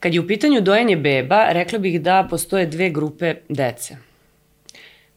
[0.00, 3.96] Kad je u pitanju dojenje beba, rekla bih da postoje dve grupe dece.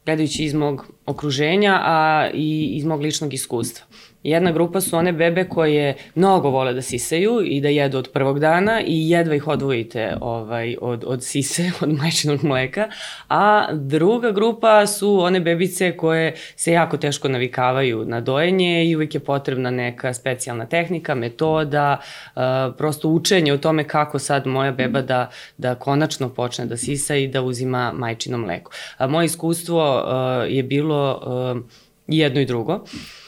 [0.05, 3.85] Gledajući iz mog okruženja, a i iz mog ličnog iskustva.
[4.23, 8.39] Jedna grupa su one bebe koje mnogo vole da sisaju i da jedu od prvog
[8.39, 12.89] dana i jedva ih odvojite ovaj, od, od sise, od majčinog mleka,
[13.29, 19.13] a druga grupa su one bebice koje se jako teško navikavaju na dojenje i uvijek
[19.13, 21.97] je potrebna neka specijalna tehnika, metoda,
[22.35, 22.41] uh,
[22.77, 27.27] prosto učenje o tome kako sad moja beba da, da konačno počne da sisa i
[27.27, 28.71] da uzima majčino mleko.
[28.97, 31.21] A moje iskustvo uh, je bilo
[31.55, 31.63] uh,
[32.07, 32.73] jedno i drugo.
[32.73, 33.20] Uh,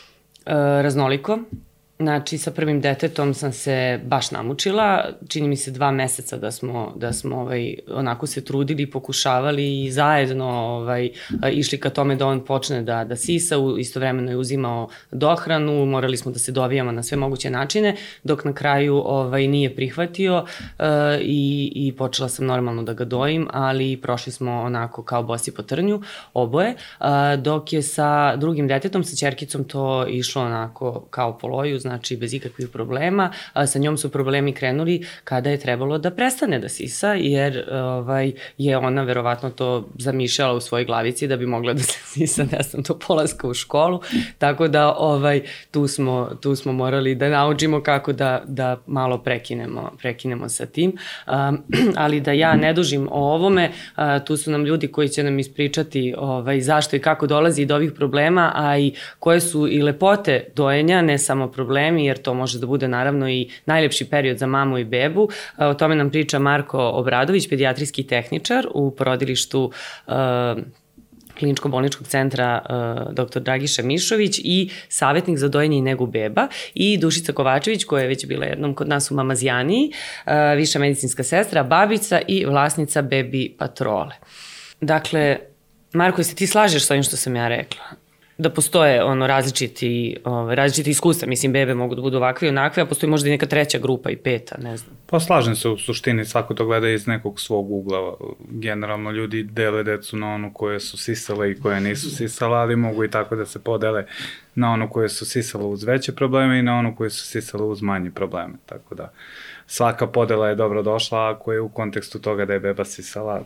[0.46, 1.40] raznoliko.
[2.04, 5.06] Znači, sa prvim detetom sam se baš namučila.
[5.28, 9.92] Čini mi se dva meseca da smo, da smo ovaj, onako se trudili, pokušavali i
[9.92, 11.10] zajedno ovaj,
[11.52, 16.18] išli ka tome da on počne da, da sisa, u, istovremeno je uzimao dohranu, morali
[16.18, 20.86] smo da se dovijamo na sve moguće načine, dok na kraju ovaj, nije prihvatio uh,
[21.22, 25.64] i, i počela sam normalno da ga dojim, ali prošli smo onako kao bosi po
[25.64, 26.02] trnju,
[26.34, 27.06] oboje, uh,
[27.38, 32.34] dok je sa drugim detetom, sa čerkicom, to išlo onako kao po loju, znači bez
[32.34, 33.32] ikakvih problema.
[33.54, 38.32] A, sa njom su problemi krenuli kada je trebalo da prestane da sisa, jer ovaj,
[38.58, 42.64] je ona verovatno to zamišljala u svojoj glavici da bi mogla da se sisa, ne
[42.64, 44.02] znam, do polaska u školu.
[44.38, 49.92] Tako da ovaj, tu, smo, tu smo morali da naučimo kako da, da malo prekinemo,
[49.98, 50.98] prekinemo sa tim.
[51.28, 51.64] Um,
[52.04, 55.40] ali da ja ne dužim o ovome, uh, tu su nam ljudi koji će nam
[55.40, 60.46] ispričati ovaj, zašto i kako dolazi do ovih problema, a i koje su i lepote
[60.56, 64.48] dojenja, ne samo problema problemi, jer to može da bude naravno i najlepši period za
[64.48, 65.30] mamu i bebu.
[65.60, 69.72] E, o tome nam priča Marko Obradović, pedijatrijski tehničar u porodilištu
[70.08, 70.14] uh,
[71.40, 73.40] kliničko-bolničkog centra uh, dr.
[73.40, 78.26] Dragiša Mišović i savjetnik za dojenje i negu beba i Dušica Kovačević koja je već
[78.26, 79.92] bila jednom kod nas u Mamazijaniji,
[80.56, 84.16] viša medicinska sestra, babica i vlasnica bebi patrole.
[84.82, 85.38] Dakle,
[85.94, 88.03] Marko, se ti slažeš sa ovim što sam ja rekla?
[88.38, 92.84] Da postoje ono različiti, ovaj, različiti iskustva, mislim bebe mogu da budu ovakve i onakve,
[92.84, 94.98] a postoji možda i neka treća grupa i peta, ne znam.
[95.06, 98.18] Pa slažem se u suštini, svako to gleda iz nekog svog ugla.
[98.50, 103.04] Generalno ljudi dele decu na onu koje su sisale i koje nisu sisale, ali mogu
[103.04, 104.06] i tako da se podele
[104.56, 107.82] na onu koje su sisale uz veće probleme i na onu koje su sisale uz
[107.82, 108.54] manje probleme.
[108.66, 109.12] Tako da
[109.68, 113.44] svaka podela je dobro došla ako je u kontekstu toga da je beba sisala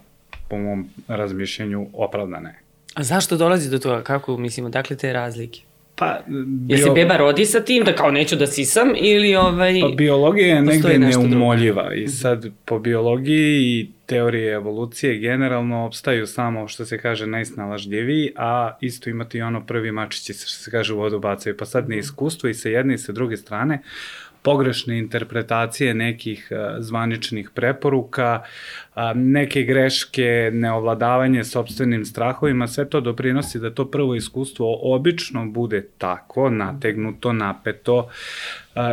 [0.50, 2.67] po mom razmišljenju opravdana je.
[2.98, 4.04] A zašto dolazi do toga?
[4.04, 5.62] Kako, mislim, odakle te razlike?
[5.96, 6.76] Pa, bio...
[6.76, 9.82] Jel se beba rodi sa tim da kao neću da sisam ili ovaj...
[9.82, 11.96] Pa biologija je negde neumoljiva drugo.
[11.96, 18.78] i sad po biologiji i teorije evolucije generalno opstaju samo što se kaže najsnalažljiviji, a
[18.82, 21.58] isto imate i ono prvi mačići što se kaže u vodu bacaju.
[21.58, 23.82] Pa sad neiskustvo i sa jedne i sa druge strane
[24.48, 28.44] pogrešne interpretacije nekih e, zvaničnih preporuka,
[29.16, 36.50] neke greške, neovladavanje sobstvenim strahovima, sve to doprinosi da to prvo iskustvo obično bude tako,
[36.50, 38.08] nategnuto, napeto,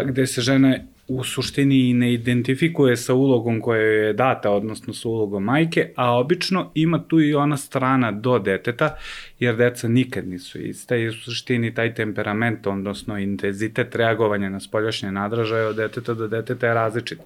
[0.05, 0.77] gde se žena
[1.19, 6.71] u suštini ne identifikuje sa ulogom koja je data, odnosno sa ulogom majke, a obično
[6.75, 8.97] ima tu i ona strana do deteta,
[9.39, 15.13] jer deca nikad nisu iste i u suštini taj temperament, odnosno intenzitet reagovanja na spoljašnje
[15.13, 17.19] nadražaje od deteta do deteta je različit.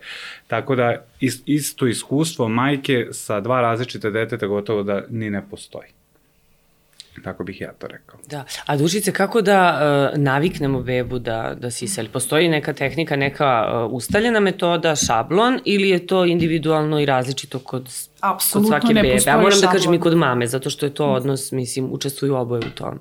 [0.46, 1.04] Tako da
[1.46, 5.97] isto iskustvo majke sa dva različite deteta gotovo da ni ne postoji.
[7.24, 8.20] Tako bih ja to rekao.
[8.26, 8.44] Da.
[8.66, 9.80] A dušice, kako da
[10.12, 12.08] uh, naviknemo bebu da, da sisali?
[12.08, 17.88] Postoji neka tehnika, neka uh, ustaljena metoda, šablon ili je to individualno i različito kod,
[18.20, 19.30] Apsolutno kod svake ne bebe?
[19.30, 19.60] A moram šablon.
[19.60, 22.98] da kažem i kod mame, zato što je to odnos, mislim, učestvuju oboje u tom.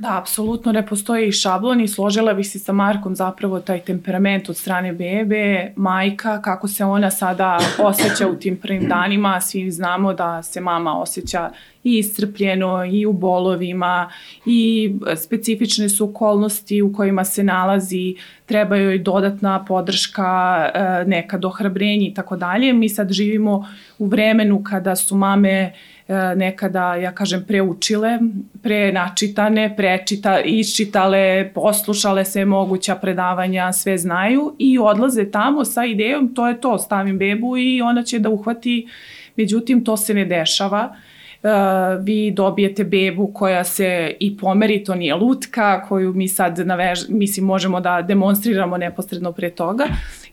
[0.00, 4.56] Da, apsolutno ne postoji šablon i složila bih se sa Markom zapravo taj temperament od
[4.56, 9.40] strane bebe, majka, kako se ona sada osjeća u tim prvim danima.
[9.40, 11.50] Svi znamo da se mama osjeća
[11.84, 14.10] i iscrpljeno i u bolovima
[14.46, 22.06] i specifične su okolnosti u kojima se nalazi, treba joj dodatna podrška, e, neka dohrabrenje
[22.06, 22.72] i tako dalje.
[22.72, 23.68] Mi sad živimo
[23.98, 25.72] u vremenu kada su mame
[26.36, 28.18] nekada, ja kažem, preučile,
[28.62, 36.48] prenačitane, prečita, iščitale, poslušale sve moguća predavanja, sve znaju i odlaze tamo sa idejom, to
[36.48, 38.88] je to, stavim bebu i ona će da uhvati,
[39.36, 40.96] međutim to se ne dešava.
[41.42, 41.50] Uh,
[42.04, 47.46] vi dobijete bebu koja se i pomeri, to nije lutka, koju mi sad navež, mislim
[47.46, 49.84] možemo da demonstriramo neposredno pre toga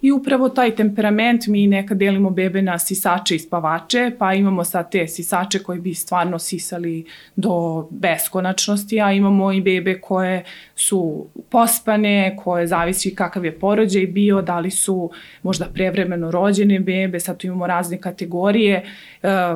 [0.02, 4.92] i upravo taj temperament mi nekad delimo bebe na sisače i spavače, pa imamo sad
[4.92, 7.06] te sisače koji bi stvarno sisali
[7.36, 10.44] do beskonačnosti, a imamo i bebe koje
[10.76, 15.12] su pospane, koje zavisi kakav je porođaj bio, da li su
[15.44, 18.84] možda prevremeno rođene bebe, sad tu imamo razne kategorije, e,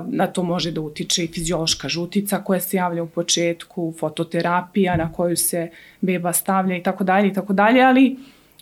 [0.07, 5.11] na to može da utiče i fiziološka žutica koja se javlja u početku, fototerapija na
[5.13, 5.69] koju se
[6.01, 8.17] beba stavlja i tako dalje i tako dalje, ali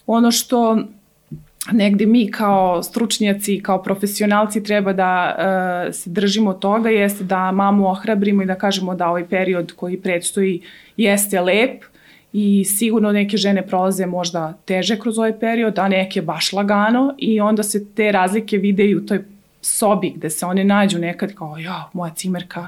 [0.07, 0.77] ono što
[1.71, 7.87] negde mi kao stručnjaci, kao profesionalci treba da uh, se držimo toga jeste da mamu
[7.87, 10.61] ohrabrimo i da kažemo da ovaj period koji predstoji
[10.97, 11.83] jeste lep
[12.33, 17.41] i sigurno neke žene prolaze možda teže kroz ovaj period, a neke baš lagano i
[17.41, 19.23] onda se te razlike vide i u toj
[19.61, 22.67] sobi gde se one nađu nekad kao ja, moja cimerka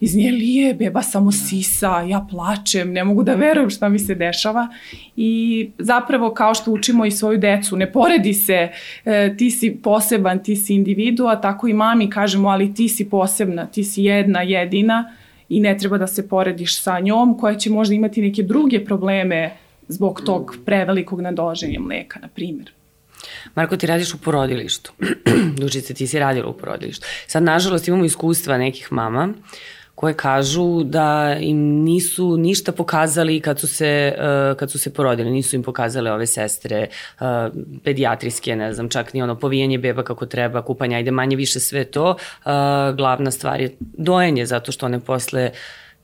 [0.00, 4.14] iz nje lije, beba samo sisa, ja plačem, ne mogu da verujem šta mi se
[4.14, 4.68] dešava.
[5.16, 8.68] I zapravo kao što učimo i svoju decu, ne poredi se,
[9.04, 13.10] e, ti si poseban, ti si individu, a tako i mami kažemo, ali ti si
[13.10, 15.12] posebna, ti si jedna, jedina
[15.48, 19.50] i ne treba da se porediš sa njom koja će možda imati neke druge probleme
[19.88, 22.77] zbog tog prevelikog nadolaženja mleka, na primjer.
[23.54, 24.92] Marko, ti radiš u porodilištu.
[25.60, 27.06] Dužice, ti si radila u porodilištu.
[27.26, 29.34] Sad, nažalost, imamo iskustva nekih mama
[29.98, 35.30] koje kažu da im nisu ništa pokazali kad su se, uh, kad su se porodili,
[35.30, 36.86] nisu im pokazale ove sestre
[37.20, 37.26] uh,
[37.84, 41.84] pedijatrijske, ne znam, čak ni ono povijanje beba kako treba, kupanje, ajde manje više sve
[41.84, 42.10] to.
[42.10, 42.52] Uh,
[42.96, 45.50] glavna stvar je dojenje, zato što one posle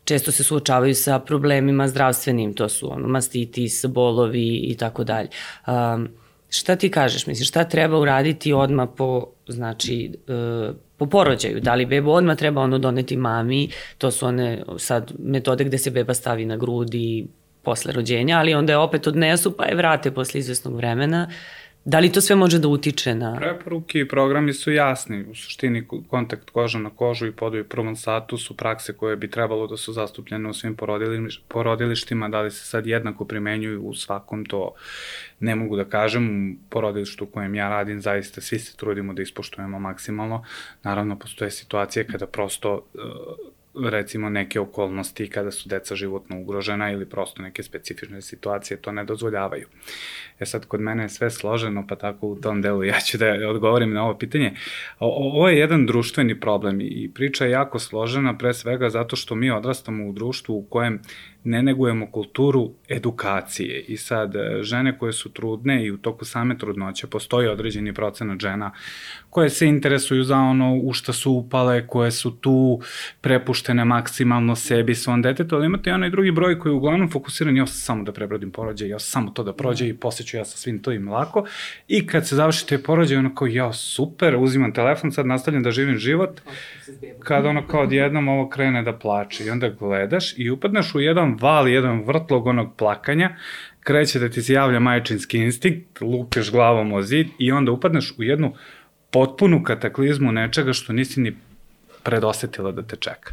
[0.05, 5.29] često se suočavaju sa problemima zdravstvenim, to su ono, mastitis, bolovi i tako dalje.
[5.67, 6.09] Um,
[6.57, 11.61] Šta ti kažeš, misliš, šta treba uraditi odmah po, znači, e, po porođaju?
[11.61, 13.69] Da li bebu odmah treba ono doneti mami?
[13.99, 17.27] To su one sad metode gde se beba stavi na grudi
[17.63, 21.31] posle rođenja, ali onda je opet odnesu pa je vrate posle izvesnog vremena.
[21.85, 23.37] Da li to sve može da utiče na...
[23.37, 25.25] Preporuke i programi su jasni.
[25.31, 29.31] U suštini kontakt koža na kožu i podaju u prvom satu su prakse koje bi
[29.31, 30.77] trebalo da su zastupljene u svim
[31.49, 32.29] porodilištima.
[32.29, 34.75] Da li se sad jednako primenjuju u svakom to
[35.41, 36.53] ne mogu da kažem.
[36.53, 40.45] U porodilištu u kojem ja radim zaista svi se trudimo da ispoštujemo maksimalno.
[40.83, 47.07] Naravno, postoje situacije kada prosto uh, recimo neke okolnosti kada su deca životno ugrožena ili
[47.07, 49.67] prosto neke specifične situacije to ne dozvoljavaju.
[50.41, 53.49] E sad, kod mene je sve složeno, pa tako u tom delu ja ću da
[53.49, 54.55] odgovorim na ovo pitanje.
[54.99, 59.35] O, ovo je jedan društveni problem i priča je jako složena pre svega zato što
[59.35, 61.01] mi odrastamo u društvu u kojem
[61.45, 66.59] ne negujemo kulturu edukacije i sad e, žene koje su trudne i u toku same
[66.59, 68.71] trudnoće postoji određeni procenat žena
[69.31, 72.81] koje se interesuju za ono u šta su upale, koje su tu
[73.21, 77.57] prepuštene maksimalno sebi, svom detetu, ali imate i onaj drugi broj koji je uglavnom fokusiran,
[77.57, 80.45] ja sam samo da prebrodim porođaj, ja samo to da prođe i posle ću ja
[80.45, 81.47] sa svim to im lako.
[81.89, 85.71] I kad se završi te porođaj, ono kao, ja super, uzimam telefon, sad nastavljam da
[85.71, 86.41] živim život,
[87.19, 91.39] kad ono kao odjednom ovo krene da plače i onda gledaš i upadneš u jedan
[91.41, 93.37] val, jedan vrtlog onog plakanja,
[93.81, 98.23] kreće da ti se javlja majčinski instinkt, lupeš glavom o zid i onda upadneš u
[98.23, 98.55] jednu
[99.11, 101.37] potpunu kataklizmu nečega što nisi ni
[102.03, 103.33] predosetila da te čeka.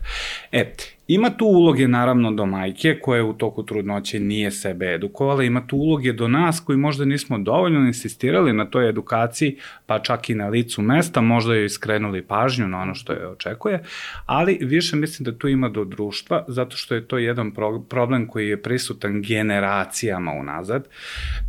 [0.52, 0.74] E,
[1.12, 5.78] Ima tu uloge naravno do majke koja u toku trudnoće nije sebe edukovala, ima tu
[5.78, 10.48] uloge do nas koji možda nismo dovoljno insistirali na toj edukaciji, pa čak i na
[10.48, 13.84] licu mesta, možda joj skrenuli pažnju na ono što je očekuje,
[14.26, 18.28] ali više mislim da tu ima do društva, zato što je to jedan pro problem
[18.28, 20.88] koji je prisutan generacijama unazad,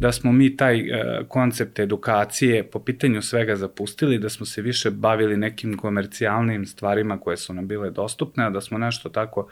[0.01, 0.85] da smo mi taj e,
[1.29, 7.37] koncept edukacije po pitanju svega zapustili, da smo se više bavili nekim komercijalnim stvarima koje
[7.37, 9.49] su nam bile dostupne, a da smo nešto tako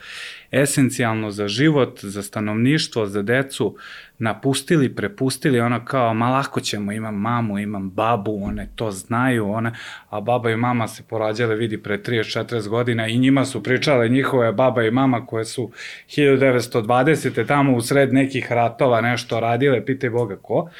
[0.51, 3.77] esencijalno za život, za stanovništvo, za decu
[4.19, 9.73] napustili, prepustili, ono kao, ma lako ćemo, imam mamu, imam babu, one to znaju, one,
[10.11, 14.53] a baba i mama se porađale, vidi, pre 30-40 godina i njima su pričale njihove
[14.53, 15.71] baba i mama koje su
[16.09, 17.47] 1920.
[17.47, 20.71] tamo u sred nekih ratova nešto radile, pitaj Boga ko.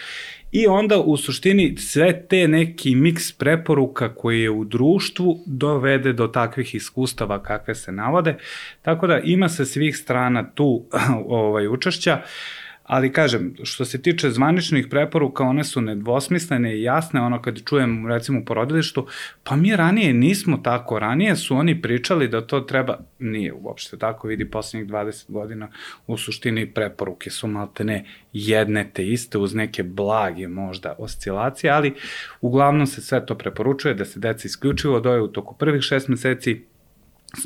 [0.53, 6.27] I onda u suštini sve te neki miks preporuka koji je u društvu dovede do
[6.27, 8.37] takvih iskustava kakve se navode.
[8.83, 10.85] Tako da ima se svih strana tu
[11.27, 12.15] ovaj, učešća.
[12.15, 12.60] Uh,
[12.91, 18.07] ali kažem, što se tiče zvaničnih preporuka, one su nedvosmislene i jasne, ono kad čujem
[18.07, 19.07] recimo u porodilištu,
[19.45, 24.29] pa mi ranije nismo tako, ranije su oni pričali da to treba, nije uopšte tako,
[24.29, 25.69] vidi poslednjih 20 godina,
[26.07, 31.95] u suštini preporuke su malte ne jedne te iste uz neke blage možda oscilacije, ali
[32.41, 36.65] uglavnom se sve to preporučuje da se deca isključivo doje u toku prvih šest meseci,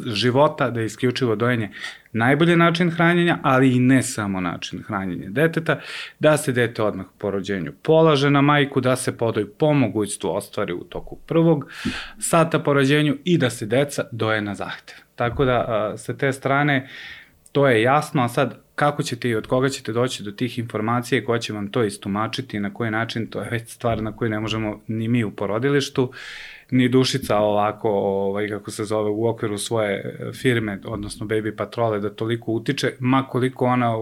[0.06, 1.70] života, da je isključivo dojenje
[2.12, 5.80] najbolji način hranjenja, ali i ne samo način hranjenja deteta,
[6.18, 10.72] da se dete odmah po rođenju polaže na majku, da se podoj po mogućstvu ostvari
[10.72, 11.72] u toku prvog
[12.18, 14.96] sata po rođenju i da se deca doje na zahtev.
[15.14, 16.88] Tako da sa te strane
[17.52, 21.24] to je jasno, a sad kako ćete i od koga ćete doći do tih informacija
[21.24, 24.40] ko će vam to istumačiti na koji način, to je već stvar na koju ne
[24.40, 26.12] možemo ni mi u porodilištu,
[26.70, 32.10] ni dušica ovako, ovaj, kako se zove, u okviru svoje firme, odnosno Baby Patrole, da
[32.10, 33.94] toliko utiče, ma koliko ona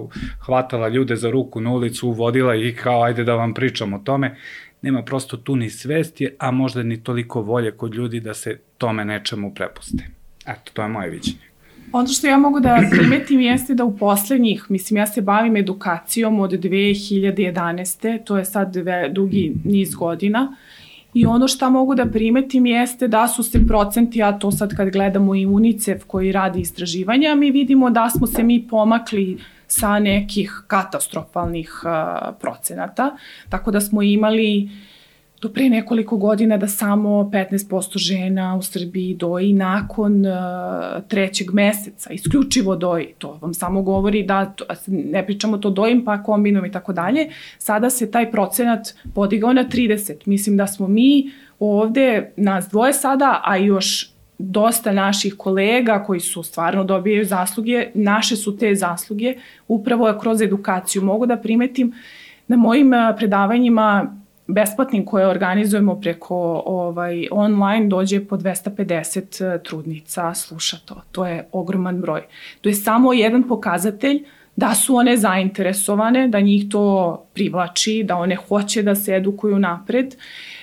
[0.47, 4.37] hvatala ljude za ruku na ulicu, uvodila ih kao ajde da vam pričam o tome,
[4.83, 9.05] nema prosto tu ni svesti, a možda ni toliko volje kod ljudi da se tome
[9.05, 10.05] nečemu prepuste.
[10.47, 11.53] Eto, to je moje viđenje.
[11.93, 16.41] Ono što ja mogu da primetim jeste da u poslednjih, mislim ja se bavim edukacijom
[16.41, 18.25] od 2011.
[18.25, 20.57] To je sad dve, dugi niz godina.
[21.15, 24.91] I ono što mogu da primetim jeste da su se procenti, a to sad kad
[24.91, 30.63] gledamo i UNICEF koji radi istraživanja, mi vidimo da smo se mi pomakli sa nekih
[30.67, 33.17] katastrofalnih uh, procenata.
[33.49, 34.92] Tako da smo imali uh,
[35.43, 40.33] do pre nekoliko godina da samo 15% žena u Srbiji doji nakon uh,
[41.09, 43.07] trećeg meseca, isključivo doji.
[43.19, 47.29] To vam samo govori da, to, ne pričamo to dojim pa kombinujem i tako dalje.
[47.59, 50.15] Sada se taj procenat podigao na 30.
[50.27, 56.43] Mislim da smo mi ovde, nas dvoje sada, a još dosta naših kolega koji su
[56.43, 59.35] stvarno dobijaju zasluge, naše su te zasluge,
[59.69, 61.03] upravo kroz edukaciju.
[61.03, 61.93] Mogu da primetim
[62.49, 70.77] na mojim predavanjima besplatnim koje organizujemo preko ovaj, online dođe po 250 e, trudnica, sluša
[70.85, 71.03] to.
[71.13, 72.23] To je ogroman broj.
[72.61, 74.25] To je samo jedan pokazatelj
[74.57, 80.15] da su one zainteresovane, da njih to privlači, da one hoće da se edukuju napred.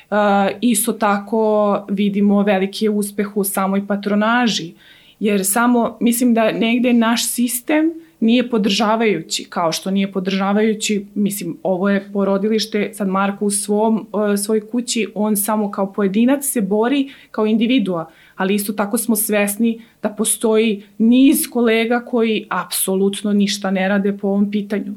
[0.10, 0.18] Uh,
[0.62, 4.74] isto tako vidimo veliki uspeh u samoj patronaži,
[5.20, 11.58] jer samo, mislim da negde naš sistem uh, nije podržavajući, kao što nije podržavajući, mislim,
[11.64, 16.62] ovo je porodilište, sad Marko u svom, uh, svoj kući, on samo kao pojedinac se
[16.62, 23.72] bori kao individua, ali isto tako smo svesni da postoji niz kolega koji apsolutno ništa
[23.72, 24.94] ne rade po ovom pitanju.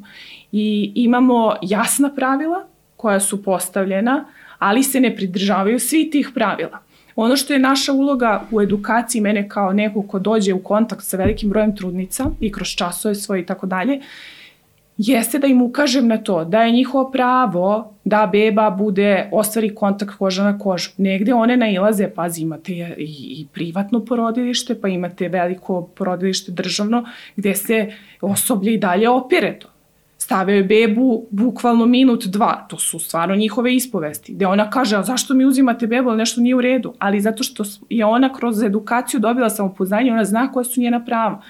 [0.53, 4.25] I imamo jasna pravila koja su postavljena,
[4.59, 6.92] ali se ne pridržavaju svi tih pravila.
[7.17, 11.17] Ono što je naša uloga u edukaciji mene kao neko ko dođe u kontakt sa
[11.17, 14.01] velikim brojem trudnica i kroz časove svoje i tako dalje,
[14.97, 20.15] jeste da im ukažem na to da je njihovo pravo da beba bude, ostvari kontakt
[20.19, 20.91] koža na kožu.
[20.97, 23.05] Negde one nailaze, pazi, imate i,
[23.41, 27.05] i privatno porodilište, pa imate veliko porodilište državno,
[27.37, 29.72] gde se osoblje i dalje opire to
[30.33, 32.67] stavio bebu bukvalno minut, dva.
[32.69, 34.33] To su stvarno njihove ispovesti.
[34.33, 36.95] Gde ona kaže, a zašto mi uzimate bebu, ali nešto nije u redu.
[36.99, 41.43] Ali zato što je ona kroz edukaciju dobila samopoznanje, ona zna koja su njena prava.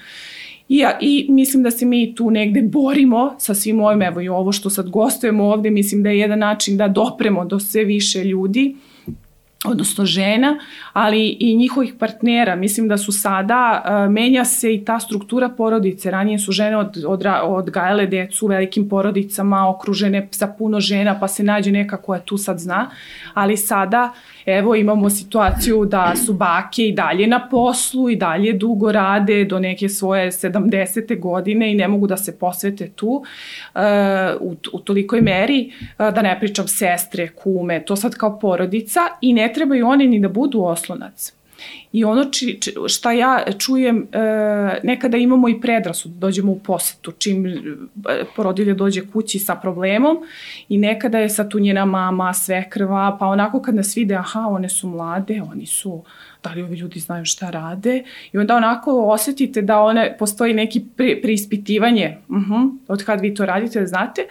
[0.69, 4.29] I, ja, I mislim da se mi tu negde borimo sa svim ovim, evo i
[4.29, 8.23] ovo što sad gostujemo ovde, mislim da je jedan način da dopremo do sve više
[8.23, 8.75] ljudi
[9.65, 10.59] odnosno žena,
[10.93, 12.55] ali i njihovih partnera.
[12.55, 16.11] Mislim da su sada, uh, menja se i ta struktura porodice.
[16.11, 21.27] Ranije su žene od, od, odgajale decu u velikim porodicama, okružene sa puno žena, pa
[21.27, 22.89] se nađe neka koja tu sad zna.
[23.33, 24.13] Ali sada
[24.45, 29.59] evo imamo situaciju da su bake i dalje na poslu i dalje dugo rade do
[29.59, 31.19] neke svoje 70.
[31.19, 33.81] godine i ne mogu da se posvete tu uh,
[34.39, 39.33] u, u tolikoj meri, uh, da ne pričam sestre, kume, to sad kao porodica i
[39.33, 41.33] ne trebaju oni ni da budu oslonac.
[41.91, 44.19] I ono či, či, šta ja čujem, e,
[44.83, 47.51] nekada imamo i predrasud, dođemo u posetu, čim e,
[48.35, 50.17] porodilja dođe kući sa problemom
[50.69, 54.69] i nekada je sa tu njena mama, svekrva, pa onako kad nas vide, aha, one
[54.69, 56.03] su mlade, oni su,
[56.43, 60.85] da li ovi ljudi znaju šta rade i onda onako osetite da one, postoji neki
[60.97, 64.27] pri, preispitivanje, uh mhm, -huh, od kad vi to radite, da znate,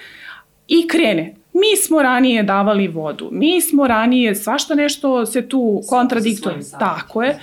[0.73, 1.35] i krene.
[1.53, 7.39] Mi smo ranije davali vodu, mi smo ranije, svašta nešto se tu kontradiktuje, tako je,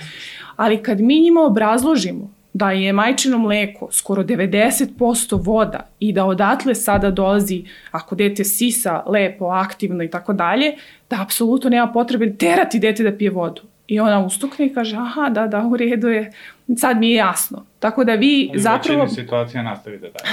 [0.56, 6.74] ali kad mi njima obrazložimo da je majčino mleko skoro 90% voda i da odatle
[6.74, 10.74] sada dolazi, ako dete sisa lepo, aktivno i tako dalje,
[11.10, 13.62] da apsolutno nema potrebe terati dete da pije vodu.
[13.90, 16.32] I ona ustukne i kaže, aha, da, da, u redu je,
[16.76, 17.64] sad mi je jasno.
[17.78, 19.00] Tako da vi ali zapravo...
[19.00, 20.28] Ali situacija nastavite tako.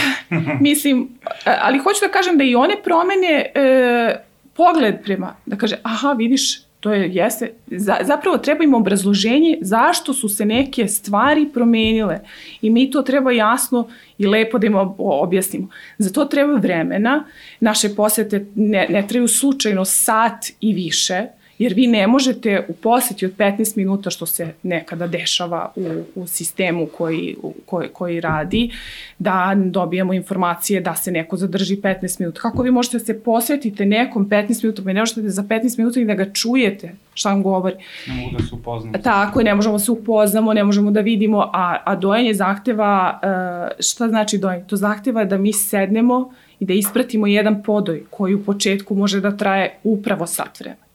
[0.60, 1.08] Mislim,
[1.44, 4.16] ali hoću da kažem da i one promene e,
[4.56, 10.14] pogled prema, da kaže, aha, vidiš, to je, jeste, za, zapravo treba im obrazloženje zašto
[10.14, 12.20] su se neke stvari promenile
[12.62, 15.68] i mi to treba jasno i lepo da im objasnimo.
[15.98, 17.24] Za to treba vremena,
[17.60, 21.26] naše posete ne, ne trebaju slučajno sat i više,
[21.58, 26.26] Jer vi ne možete u poseti od 15 minuta, što se nekada dešava u, u
[26.26, 28.70] sistemu koji, u, koji, koji radi,
[29.18, 32.40] da dobijemo informacije da se neko zadrži 15 minuta.
[32.40, 35.78] Kako vi možete da se posvetite nekom 15 minuta, pa ne možete da za 15
[35.78, 37.76] minuta i da ga čujete šta vam govori.
[38.06, 38.98] Ne mogu da se upoznamo.
[38.98, 43.84] Tako ne možemo da se upoznamo, ne možemo da vidimo, a, a dojenje zahteva, uh,
[43.84, 44.64] šta znači dojenje?
[44.66, 49.36] To zahteva da mi sednemo i da ispratimo jedan podoj koji u početku može da
[49.36, 50.87] traje upravo sat vremena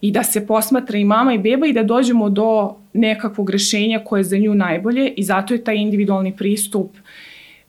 [0.00, 4.20] i da se posmatra i mama i beba i da dođemo do nekakvog rešenja koje
[4.20, 6.90] je za nju najbolje i zato je taj individualni pristup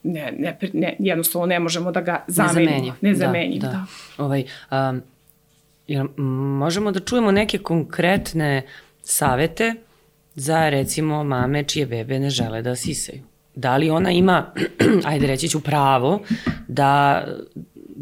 [0.04, 2.96] ne, ne, ne, jednostavno ne možemo da ga zamenimo.
[3.02, 3.62] Ne zamenimo.
[3.62, 3.74] Da, da.
[4.18, 4.24] da.
[4.24, 5.02] Ovaj, um,
[5.88, 6.08] jel,
[6.58, 8.62] možemo da čujemo neke konkretne
[9.04, 9.74] savete
[10.36, 13.22] za recimo mame čije bebe ne žele da sisaju?
[13.56, 14.54] Da li ona ima,
[15.10, 16.22] ajde reći ću pravo,
[16.68, 17.24] da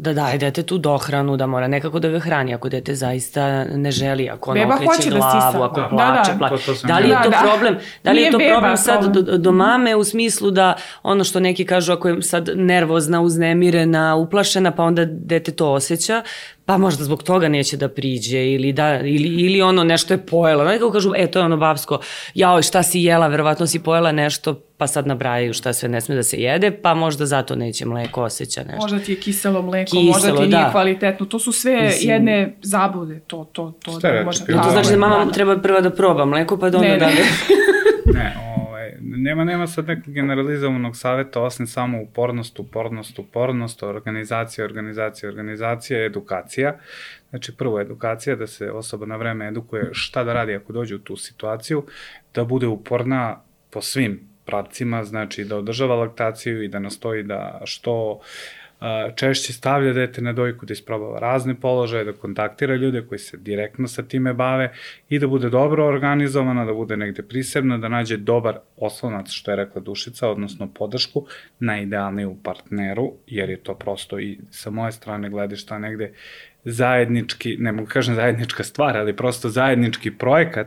[0.00, 4.28] da daje detetu dohranu, da mora nekako da ga hrani, ako dete zaista ne želi,
[4.28, 5.88] ako ono okreće da glavu, ako da.
[5.88, 6.48] plače, da, da.
[6.48, 6.86] plače.
[6.86, 7.42] Da li je to da, da.
[7.48, 11.40] problem, da li je to problem sad do, do mame u smislu da ono što
[11.40, 16.22] neki kažu ako je sad nervozna, uznemirena, uplašena, pa onda dete to osjeća,
[16.68, 20.64] pa možda zbog toga neće da priđe ili, da, ili, ili ono nešto je pojela.
[20.64, 22.00] Nekako kažu, e, to je ono babsko,
[22.34, 26.14] jao, šta si jela, verovatno si pojela nešto, pa sad nabrajaju šta sve ne sme
[26.14, 28.82] da se jede, pa možda zato neće mleko osjeća nešto.
[28.82, 30.58] Možda ti je kiselo mleko, kiselo, možda ti da.
[30.58, 31.26] nije kvalitetno.
[31.26, 33.20] To su sve Mislim, jedne zabude.
[33.20, 35.30] To, to, to, to, možda, da, to znači da mama da.
[35.30, 37.06] treba prva da proba mleko, pa da onda ne, da...
[37.06, 38.34] ne,
[38.88, 46.04] ovaj, nema, nema sad nekog generalizovanog saveta, osim samo upornost, upornost, upornost, organizacija, organizacija, organizacija,
[46.04, 46.78] edukacija.
[47.30, 50.98] Znači, prvo edukacija, da se osoba na vreme edukuje šta da radi ako dođe u
[50.98, 51.86] tu situaciju,
[52.34, 58.20] da bude uporna po svim pravcima, znači da održava laktaciju i da nastoji da što
[59.16, 63.88] češće stavlja dete na dojku, da isprobava razne položaje, da kontaktira ljude koji se direktno
[63.88, 64.72] sa time bave
[65.08, 69.56] i da bude dobro organizovana, da bude negde prisebna, da nađe dobar oslonac, što je
[69.56, 71.26] rekla Dušica, odnosno podršku,
[71.58, 76.12] najidealnije u partneru, jer je to prosto i sa moje strane gledišta negde
[76.70, 80.66] zajednički, ne mogu kažem zajednička stvar, ali prosto zajednički projekat,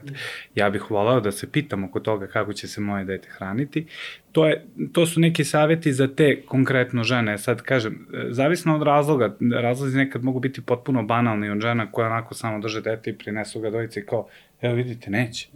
[0.55, 3.86] ja bih volao da se pitam oko toga kako će se moje dete hraniti.
[4.31, 7.38] To, je, to su neki saveti za te konkretno žene.
[7.38, 12.34] Sad kažem, zavisno od razloga, razlozi nekad mogu biti potpuno banalni od žena koja onako
[12.34, 14.28] samo drže dete i prinesu ga dojici kao
[14.62, 15.47] Evo vidite, neće.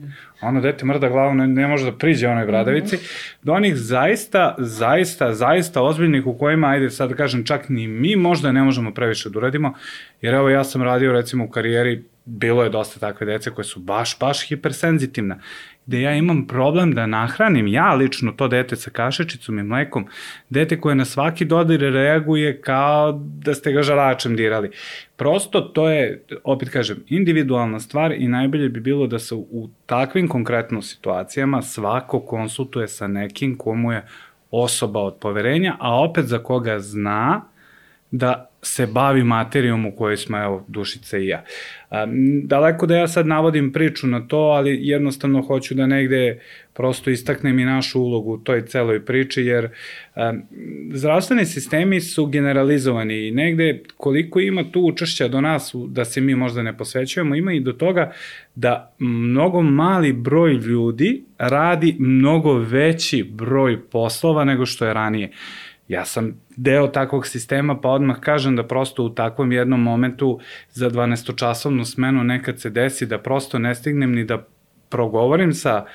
[0.42, 2.98] Ono dete mrda glavu, ne, ne može da priđe onoj bradavici.
[3.44, 8.16] Do onih zaista, zaista, zaista ozbiljnih u kojima, ajde sad da kažem, čak ni mi
[8.16, 9.74] možda ne možemo previše da uradimo.
[10.22, 13.80] Jer evo ja sam radio recimo u karijeri, bilo je dosta takve dece koje su
[13.80, 15.40] baš, baš hipersenzitivna
[15.86, 20.08] gde ja imam problem da nahranim ja lično to dete sa kašečicom i mlekom,
[20.50, 24.72] dete koje na svaki dodir reaguje kao da ste ga žaračem dirali.
[25.16, 30.28] Prosto to je, opet kažem, individualna stvar i najbolje bi bilo da se u takvim
[30.28, 34.06] konkretno situacijama svako konsultuje sa nekim komu je
[34.52, 37.42] osoba od poverenja, a opet za koga zna
[38.12, 41.44] da se bavi materijom u kojoj smo, evo, Dušica i ja.
[42.44, 46.40] Daleko da ja sad navodim priču na to, ali jednostavno hoću da negde
[46.74, 49.70] prosto istaknem i našu ulogu u toj celoj priči, jer
[50.92, 56.36] zdravstveni sistemi su generalizovani i negde koliko ima tu učešća do nas da se mi
[56.36, 58.12] možda ne posvećujemo, ima i do toga
[58.56, 65.32] da mnogo mali broj ljudi radi mnogo veći broj poslova nego što je ranije.
[65.88, 70.40] Ja sam deo takvog sistema, pa odmah kažem da prosto u takvom jednom momentu
[70.72, 74.46] za 12-časovnu smenu nekad se desi da prosto ne stignem ni da
[74.90, 75.86] progovorim sa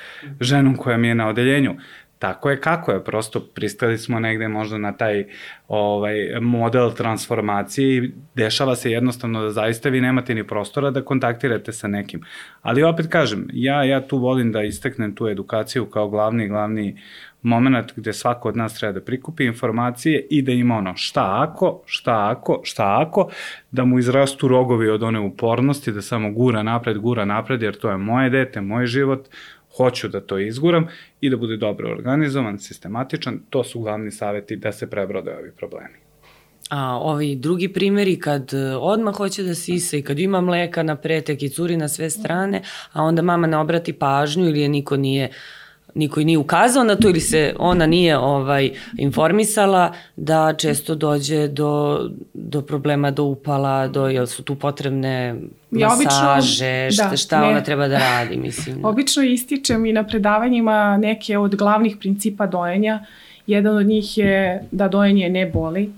[0.40, 1.76] ženom koja mi je na odeljenju.
[2.20, 5.24] Tako je kako je, prosto pristali smo negde možda na taj
[5.68, 11.72] ovaj, model transformacije i dešava se jednostavno da zaista vi nemate ni prostora da kontaktirate
[11.72, 12.20] sa nekim.
[12.62, 16.96] Ali opet kažem, ja, ja tu volim da isteknem tu edukaciju kao glavni, glavni
[17.42, 21.82] moment gde svako od nas treba da prikupi informacije i da ima ono šta ako,
[21.86, 23.30] šta ako, šta ako,
[23.70, 27.90] da mu izrastu rogovi od one upornosti, da samo gura napred, gura napred, jer to
[27.90, 29.28] je moje dete, moj život,
[29.76, 30.86] hoću da to izguram
[31.20, 35.94] i da bude dobro organizovan, sistematičan, to su glavni saveti da se prebrode ovi problemi.
[36.70, 40.96] A ovi drugi primjeri kad e, odmah hoće da sisa i kad ima mleka na
[40.96, 44.96] pretek i curi na sve strane, a onda mama ne obrati pažnju ili je niko
[44.96, 45.59] nije uh,
[45.94, 51.48] niko i nije ukazao na to ili se ona nije ovaj informisala da često dođe
[51.48, 52.00] do,
[52.34, 55.36] do problema do upala, do jel su tu potrebne
[55.70, 57.48] masaže, ja, šta, da, šta ne.
[57.48, 58.84] ona treba da radi, mislim.
[58.84, 63.04] Obično ističem i na predavanjima neke od glavnih principa dojenja
[63.50, 65.90] Jedan od njih je da dojenje ne boli.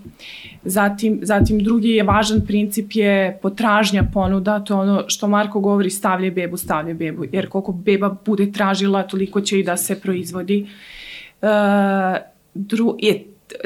[0.64, 5.90] Zatim, zatim drugi je važan princip je potražnja ponuda, to je ono što Marko govori
[5.90, 10.66] stavlje bebu, stavlje bebu, jer koliko beba bude tražila, toliko će i da se proizvodi.
[11.42, 11.46] E,
[12.54, 13.24] dru, je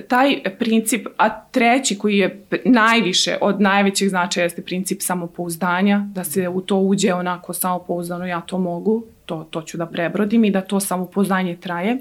[0.09, 6.49] taj princip, a treći koji je najviše od najvećeg značaja jeste princip samopouzdanja, da se
[6.49, 10.61] u to uđe onako samopouzdano, ja to mogu, to, to ću da prebrodim i da
[10.61, 11.93] to samopouzdanje traje.
[11.93, 11.99] E,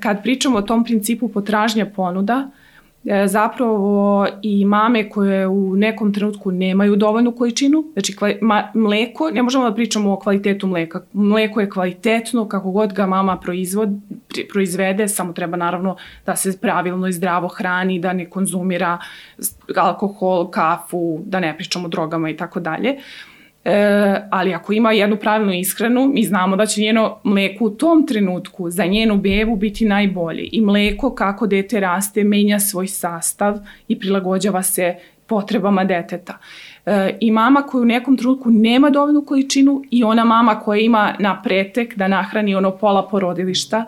[0.00, 2.50] kad pričamo o tom principu potražnja ponuda,
[3.06, 8.16] E, zapravo i mame koje u nekom trenutku nemaju dovoljnu količinu, znači
[8.74, 13.36] mleko, ne možemo da pričamo o kvalitetu mleka, mleko je kvalitetno kako god ga mama
[13.36, 13.88] proizvod,
[14.52, 15.96] proizvede, samo treba naravno
[16.26, 18.98] da se pravilno i zdravo hrani, da ne konzumira
[19.76, 22.96] alkohol, kafu, da ne pričamo o drogama i tako dalje.
[23.68, 28.06] E, ali ako ima jednu pravilnu ishranu, mi znamo da će njeno mleko u tom
[28.06, 30.48] trenutku za njenu bebu biti najbolje.
[30.52, 34.94] I mleko kako dete raste menja svoj sastav i prilagođava se
[35.26, 36.38] potrebama deteta.
[36.86, 41.14] E, I mama koja u nekom trenutku nema dovoljnu količinu i ona mama koja ima
[41.18, 43.84] na pretek da nahrani ono pola porodilišta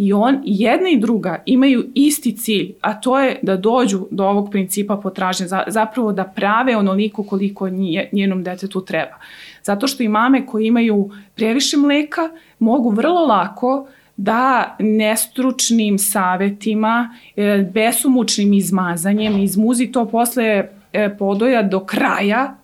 [0.00, 4.50] i on, jedna i druga imaju isti cilj, a to je da dođu do ovog
[4.50, 7.68] principa potražnje, zapravo da prave onoliko koliko
[8.12, 9.18] njenom detetu treba.
[9.62, 13.86] Zato što i mame koje imaju previše mleka mogu vrlo lako
[14.16, 22.56] da nestručnim savetima, e, besumučnim izmazanjem, izmuzi to posle e, podoja do kraja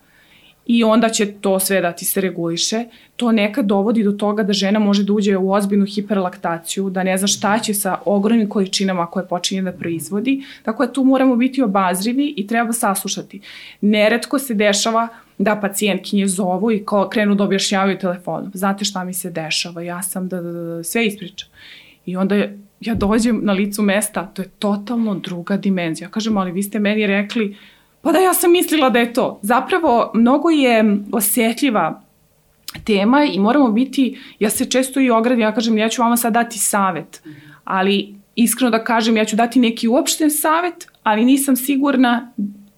[0.66, 2.85] i onda će to sve da ti se reguliše.
[3.16, 7.18] To nekad dovodi do toga da žena može da uđe u ozbiljnu hiperlaktaciju, da ne
[7.18, 10.42] zna šta će sa ogromnim količinama koje počinje da proizvodi.
[10.62, 13.40] Tako da tu moramo biti obazrivi i treba saslušati.
[13.81, 18.50] Neretko se dešava da pacijentkinje zovu i ko krenu da objašnjavaju telefonom.
[18.55, 21.48] Znate šta mi se dešava, ja sam da, da, da sve ispričam.
[22.07, 22.35] I onda
[22.81, 26.09] ja dođem na licu mesta, to je totalno druga dimenzija.
[26.09, 27.57] Kažem, ali vi ste meni rekli
[28.07, 29.38] Pa da, ja sam mislila da je to.
[29.42, 32.03] Zapravo, mnogo je osjetljiva
[32.85, 36.33] tema i moramo biti, ja se često i ogradim, ja kažem, ja ću vama sad
[36.33, 37.23] dati savet,
[37.64, 42.33] ali iskreno da kažem, ja ću dati neki uopšten savet, ali nisam sigurna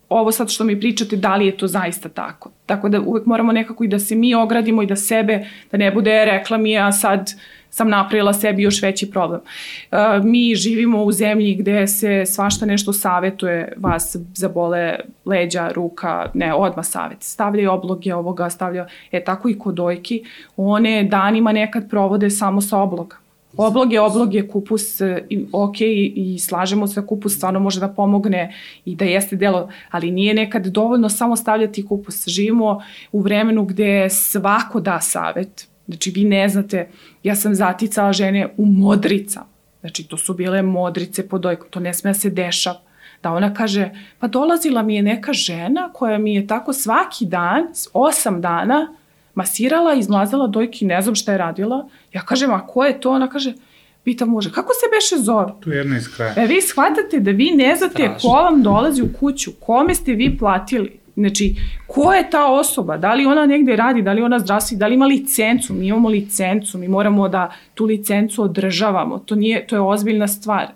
[0.09, 2.51] ovo sad što mi pričate, da li je to zaista tako.
[2.67, 5.91] Tako da uvek moramo nekako i da se mi ogradimo i da sebe, da ne
[5.91, 9.41] bude rekla mi, a sad uh, sam napravila sebi još veći problem.
[9.41, 16.55] Uh, mi živimo u zemlji gde se svašta nešto savetuje, vas zabole leđa, ruka, ne,
[16.55, 17.23] odma savet.
[17.23, 20.23] Stavljaju obloge ovoga, stavlja, e tako i kod dojki,
[20.57, 23.17] one danima nekad provode samo sa obloga.
[23.57, 28.55] Obloge, obloge, kupus, e, ok, i slažemo se, kupus stvarno može da pomogne
[28.85, 32.29] i da jeste delo, ali nije nekad dovoljno samo stavljati kupus.
[32.29, 36.89] Živimo u vremenu gde svako da savet, Znači, vi ne znate,
[37.23, 39.45] ja sam zaticala žene u modrica.
[39.81, 42.81] Znači, to su bile modrice pod dojkom, to ne sme da se dešava.
[43.23, 47.67] Da ona kaže, pa dolazila mi je neka žena koja mi je tako svaki dan,
[47.93, 48.95] osam dana,
[49.35, 51.89] masirala, izmlazala dojki, ne znam šta je radila.
[52.13, 53.11] Ja kažem, a ko je to?
[53.11, 53.55] Ona kaže,
[54.05, 55.53] pita muže, kako se beše zove?
[55.61, 56.35] Tu je jedna iz kraja.
[56.37, 58.31] E, vi shvatate da vi ne znate Strašno.
[58.31, 60.99] ko vam dolazi u kuću, kome ste vi platili.
[61.19, 61.55] Znači,
[61.87, 62.97] ko je ta osoba?
[62.97, 65.75] Da li ona negde radi, da li ona zdravstvi, da li ima licencu?
[65.75, 69.19] Mi imamo licencu, mi moramo da tu licencu održavamo.
[69.19, 70.67] To, nije, to je ozbiljna stvar.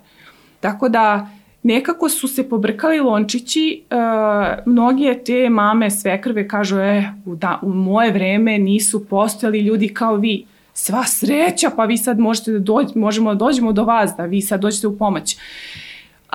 [0.59, 1.27] Tako da,
[1.63, 7.69] nekako su se pobrkali lončići, uh, mnoge te mame svekrve kažu, e, u, da, u
[7.69, 10.45] moje vreme nisu postojali ljudi kao vi.
[10.73, 14.41] Sva sreća, pa vi sad možete da dođe, možemo da dođemo do vas, da vi
[14.41, 15.37] sad dođete u pomoć.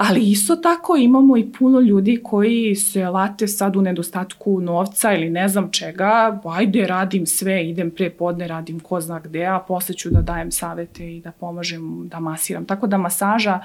[0.00, 5.30] Ali isto tako imamo i puno ljudi koji se late sad u nedostatku novca ili
[5.30, 9.94] ne znam čega, ajde radim sve, idem pre podne, radim ko zna gde, a posle
[9.94, 12.64] ću da dajem savete i da pomažem, da masiram.
[12.64, 13.60] Tako da masaža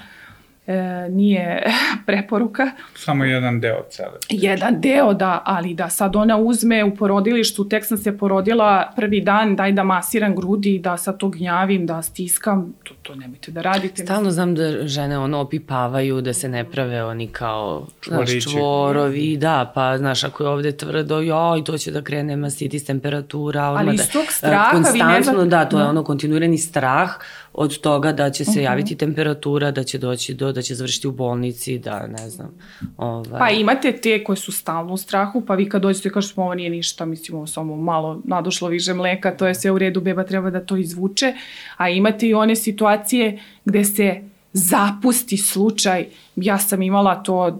[0.67, 1.63] e, nije
[2.05, 2.71] preporuka.
[2.95, 4.17] Samo jedan deo cele.
[4.29, 9.21] Jedan deo, da, ali da sad ona uzme u porodilištu, tek sam se porodila prvi
[9.21, 13.61] dan, daj da masiram grudi, da sad to gnjavim, da stiskam, to, to nemojte da
[13.61, 14.03] radite.
[14.03, 19.71] Stalno znam da žene ono opipavaju, da se ne prave oni kao znaš, čvorovi, da,
[19.75, 23.63] pa znaš, ako je ovde tvrdo, joj, to će da krene mastitis temperatura.
[23.63, 25.45] Ali iz da, tog straha vi ne znate.
[25.45, 27.09] Da, to je ono kontinuirani strah
[27.53, 28.61] od toga da će se mhm.
[28.61, 32.51] javiti temperatura, da će doći do, da će završiti u bolnici, da ne znam.
[32.97, 33.39] Ovaj.
[33.39, 36.69] Pa imate te koje su stalno u strahu, pa vi kad dođete kažete ovo nije
[36.69, 40.49] ništa, mislim ovo samo malo nadošlo više mleka, to je sve u redu, beba treba
[40.49, 41.33] da to izvuče,
[41.77, 44.21] a imate i one situacije gde se
[44.53, 47.59] zapusti slučaj, ja sam imala to,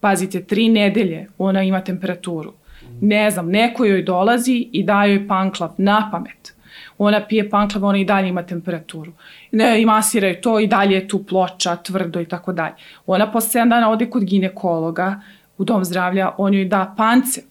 [0.00, 2.52] pazite, tri nedelje, ona ima temperaturu.
[3.00, 6.45] Ne znam, neko joj dolazi i daje joj panklap na pamet
[6.98, 9.12] Ona pije panklava, ona i dalje ima temperaturu.
[9.52, 12.74] Ne, i masiraju to i dalje je tu ploča, tvrdo i tako dalje.
[13.06, 15.20] Ona posle 7 dana ode kod ginekologa
[15.58, 17.42] u dom zdravlja, on joj da pance,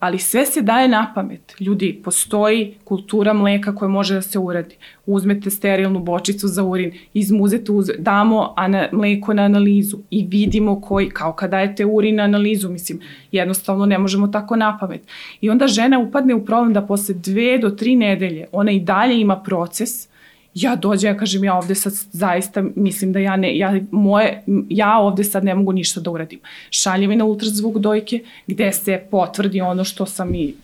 [0.00, 1.54] ali sve se daje na pamet.
[1.60, 4.76] Ljudi, postoji kultura mleka koja može da se uradi.
[5.06, 11.08] Uzmete sterilnu bočicu za urin, izmuzete, uz, damo ana, mleko na analizu i vidimo koji,
[11.08, 13.00] kao kad dajete urin na analizu, mislim,
[13.32, 15.00] jednostavno ne možemo tako na pamet.
[15.40, 19.20] I onda žena upadne u problem da posle dve do tri nedelje ona i dalje
[19.20, 20.09] ima proces
[20.54, 24.98] ja dođem, ja kažem, ja ovde sad zaista mislim da ja ne, ja, moje, ja
[24.98, 26.40] ovde sad ne mogu ništa da uradim.
[26.70, 30.54] Šalje mi na ultrazvuk dojke gde se potvrdi ono što sam i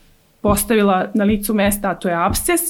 [0.40, 2.60] postavila na licu mesta, a to je absces,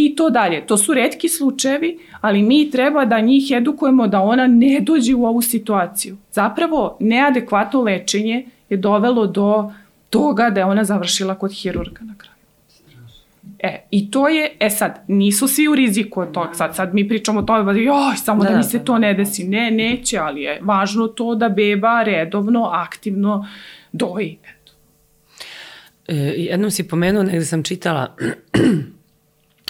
[0.00, 0.66] i to dalje.
[0.66, 5.26] To su redki slučajevi, ali mi treba da njih edukujemo da ona ne dođe u
[5.26, 6.16] ovu situaciju.
[6.32, 9.72] Zapravo, neadekvatno lečenje je dovelo do
[10.10, 12.37] toga da je ona završila kod hirurga na kraju.
[13.58, 17.08] E, i to je, e sad, nisu svi u riziku od toga, sad, sad mi
[17.08, 18.98] pričamo o tome, da joj, samo da, da mi se da, to da.
[18.98, 19.44] ne desi.
[19.44, 23.46] Ne, neće, ali je važno to da beba redovno, aktivno
[23.92, 24.38] doji.
[24.42, 24.72] Eto.
[26.08, 28.16] E, jednom si pomenuo, negde sam čitala,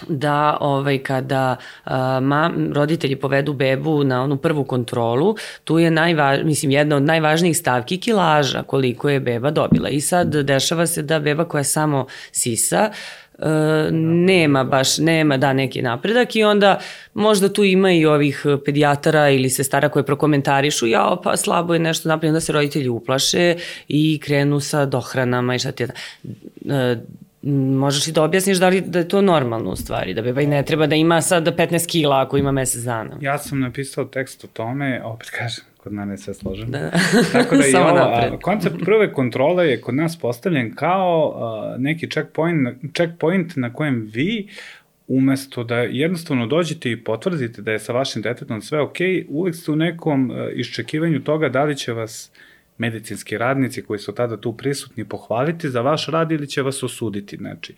[0.09, 6.44] da ovaj kada a, ma, roditelji povedu bebu na onu prvu kontrolu, tu je najvaž,
[6.44, 9.88] mislim jedna od najvažnijih stavki kilaža koliko je beba dobila.
[9.88, 12.90] I sad dešava se da beba koja samo sisa
[13.38, 16.79] E, nema baš, nema da neki napredak i onda
[17.14, 22.09] možda tu ima i ovih pedijatara ili sestara koje prokomentarišu, ja pa slabo je nešto
[22.09, 23.57] napred, onda se roditelji uplaše
[23.88, 25.88] i krenu sa dohranama i šta ti je.
[26.70, 26.96] E,
[27.42, 30.46] možeš li da objasniš da li da je to normalno u stvari, da beba i
[30.46, 33.16] ne treba da ima sad 15 kila ako ima mesec dana?
[33.20, 36.70] Ja sam napisao tekst o tome, opet kažem, kod mene je sve složeno.
[36.70, 36.90] Da.
[37.32, 42.10] Tako da i ovo, a, koncept prve kontrole je kod nas postavljen kao a, neki
[42.10, 44.48] checkpoint, checkpoint na kojem vi
[45.08, 48.96] umesto da jednostavno dođete i potvrdite da je sa vašim detetom sve ok,
[49.28, 52.47] uvek ste u nekom iščekivanju toga da li će vas uh,
[52.78, 57.36] medicinski radnici koji su tada tu prisutni pohvaliti za vaš rad ili će vas osuditi.
[57.36, 57.74] Znači,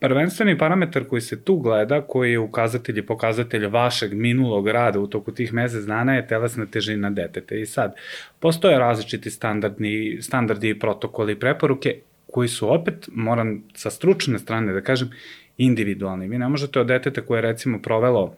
[0.00, 5.06] prvenstveni parametar koji se tu gleda, koji je ukazatelj i pokazatelj vašeg minulog rada u
[5.06, 7.54] toku tih mesec dana je telesna težina deteta.
[7.54, 7.94] I sad,
[8.40, 14.72] postoje različiti standardni, standardi i protokoli i preporuke koji su opet, moram sa stručne strane
[14.72, 15.10] da kažem,
[15.56, 16.28] individualni.
[16.28, 18.36] Vi ne možete od deteta koje je recimo provelo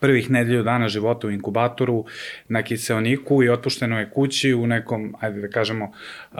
[0.00, 2.04] prvih nedelju dana života u inkubatoru
[2.48, 6.38] na kiseoniku i otpušteno je kući u nekom, ajde da kažemo, uh,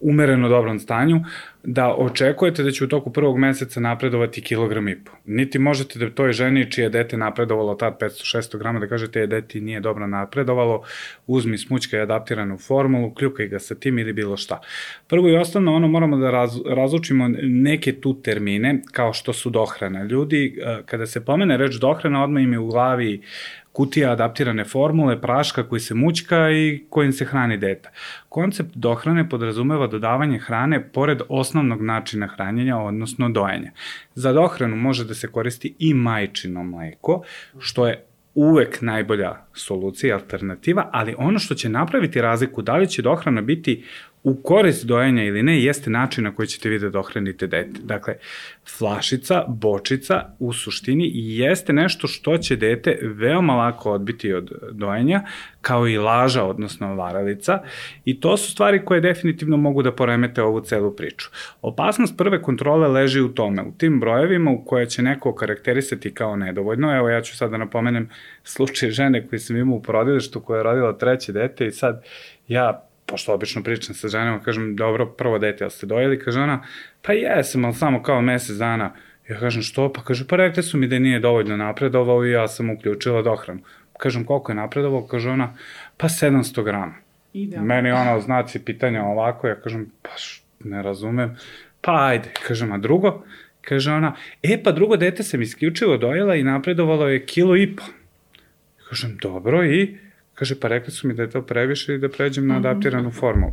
[0.00, 1.20] umereno dobrom stanju,
[1.64, 5.12] da očekujete da će u toku prvog meseca napredovati kilogram i po.
[5.24, 9.60] Niti možete da toj ženi čije dete napredovalo tad 500-600 grama da kažete je deti
[9.60, 10.82] nije dobro napredovalo,
[11.26, 14.60] uzmi smućka i adaptiranu formulu, kljukaj ga sa tim ili bilo šta.
[15.06, 20.02] Prvo i osnovno ono moramo da raz, razlučimo neke tu termine kao što su dohrana.
[20.02, 23.22] Ljudi, kada se pomene reč dohrana, odmah im je u glavi
[23.72, 27.90] kutija adaptirane formule, praška koji se mućka i kojim se hrani deta.
[28.28, 33.70] Koncept dohrane podrazumeva dodavanje hrane pored osnovnog načina hranjenja, odnosno dojenja.
[34.14, 37.22] Za dohranu može da se koristi i majčino mleko,
[37.58, 38.04] što je
[38.34, 43.84] uvek najbolja solucija, alternativa, ali ono što će napraviti razliku da li će dohrana biti
[44.24, 47.80] u korist dojenja ili ne, jeste način na koji ćete vi da dohranite dete.
[47.82, 48.14] Dakle,
[48.78, 55.22] flašica, bočica u suštini jeste nešto što će dete veoma lako odbiti od dojenja,
[55.60, 57.62] kao i laža, odnosno varalica,
[58.04, 61.30] i to su stvari koje definitivno mogu da poremete ovu celu priču.
[61.62, 66.36] Opasnost prve kontrole leži u tome, u tim brojevima u koje će neko karakterisati kao
[66.36, 66.96] nedovoljno.
[66.96, 68.08] Evo, ja ću sad da napomenem
[68.44, 72.04] slučaj žene koji sam imao u porodilištu koja je rodila treće dete i sad
[72.48, 76.18] ja pošto obično pričam sa ženama, kažem, dobro, prvo dete, jel ste dojeli?
[76.18, 76.62] Kaže ona,
[77.02, 78.94] pa jesam, ali samo kao mesec dana.
[79.28, 79.92] Ja kažem, što?
[79.92, 83.60] Pa kaže, pa rekli su mi da nije dovoljno napredovao i ja sam uključila dohranu.
[83.98, 85.06] Kažem, koliko je napredovao?
[85.06, 85.54] Kaže ona,
[85.96, 86.94] pa 700 grama.
[87.32, 87.66] Idealno.
[87.66, 91.36] Meni ona znaci pitanja ovako, ja kažem, pa š, ne razumem.
[91.80, 93.24] Pa ajde, kažem, a drugo?
[93.60, 97.82] Kaže ona, e pa drugo dete sam isključivo dojela i napredovalo je kilo i po.
[98.88, 99.98] Kažem, dobro, i
[100.34, 102.66] Kaže, pa rekli su mi da je to previše i da pređem na mhm.
[102.66, 103.52] adaptiranu formulu.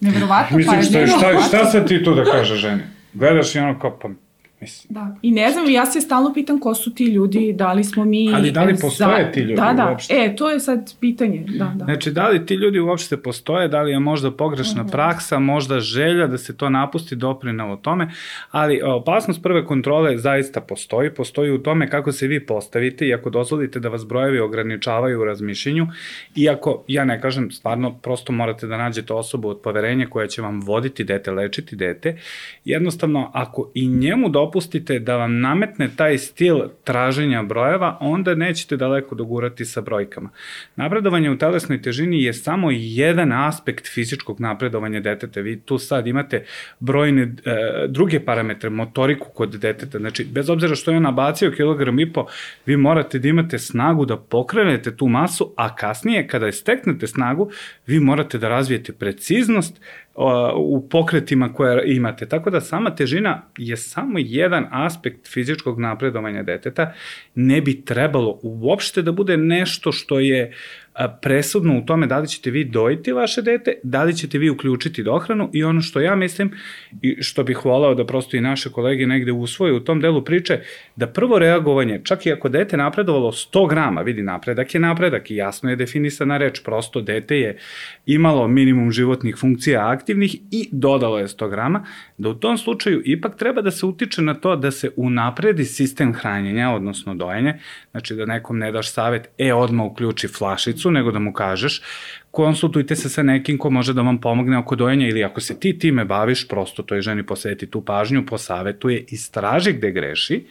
[0.00, 2.82] Neverovatno, Mislim, pa je šta, šta, šta sad ti tu da kaže ženi?
[3.12, 4.08] Gledaš i ono kao, pa
[4.64, 4.94] Mislim.
[4.94, 5.16] Da.
[5.22, 8.34] I ne znam, ja se stalno pitam ko su ti ljudi, da li smo mi...
[8.34, 9.30] Ali da li postoje za...
[9.32, 9.88] ti ljudi da, da.
[9.90, 10.14] uopšte?
[10.14, 11.44] E, to je sad pitanje.
[11.48, 11.84] Da, da.
[11.84, 14.88] Znači, da li ti ljudi uopšte postoje, da li je možda pogrešna uh mhm.
[14.88, 14.92] -huh.
[14.92, 18.08] praksa, možda želja da se to napusti doprinalo tome,
[18.50, 21.10] ali opasnost prve kontrole zaista postoji.
[21.10, 25.24] Postoji u tome kako se vi postavite i ako dozvolite da vas brojevi ograničavaju u
[25.24, 25.86] razmišljenju,
[26.36, 30.60] iako, ja ne kažem, stvarno, prosto morate da nađete osobu od poverenja koja će vam
[30.60, 32.16] voditi dete, lečiti dete,
[32.64, 38.76] jednostavno, ako i njemu dopustite dopustite da vam nametne taj stil traženja brojeva, onda nećete
[38.76, 40.30] daleko dogurati sa brojkama.
[40.76, 45.40] Napredovanje u telesnoj težini je samo jedan aspekt fizičkog napredovanja deteta.
[45.40, 46.44] Vi tu sad imate
[46.80, 47.28] brojne e,
[47.88, 49.98] druge parametre, motoriku kod deteta.
[49.98, 52.26] Znači, bez obzira što je nabacio kilogram i po,
[52.66, 57.50] vi morate da imate snagu da pokrenete tu masu, a kasnije, kada je steknete snagu,
[57.86, 59.80] vi morate da razvijete preciznost,
[60.56, 62.28] u pokretima koje imate.
[62.28, 66.92] Tako da sama težina je samo jedan aspekt fizičkog napredovanja deteta.
[67.34, 70.52] Ne bi trebalo uopšte da bude nešto što je
[71.22, 75.02] presudno u tome da li ćete vi dojiti vaše dete, da li ćete vi uključiti
[75.02, 76.50] dohranu i ono što ja mislim
[77.02, 80.60] i što bih volao da prosto i naše kolege negde usvoje u tom delu priče,
[80.96, 85.36] da prvo reagovanje, čak i ako dete napredovalo 100 grama, vidi napredak je napredak i
[85.36, 87.58] jasno je definisana reč, prosto dete je
[88.06, 91.86] imalo minimum životnih funkcija aktivnih i dodalo je 100 grama,
[92.18, 96.12] da u tom slučaju ipak treba da se utiče na to da se unapredi sistem
[96.12, 97.58] hranjenja, odnosno dojenje,
[97.94, 101.82] znači da nekom ne daš savet, e, odmah uključi flašicu, nego da mu kažeš,
[102.30, 105.78] konsultujte se sa nekim ko može da vam pomogne oko dojenja ili ako se ti
[105.78, 110.44] time baviš, prosto toj ženi posveti tu pažnju, posavetuje, istraži gde greši,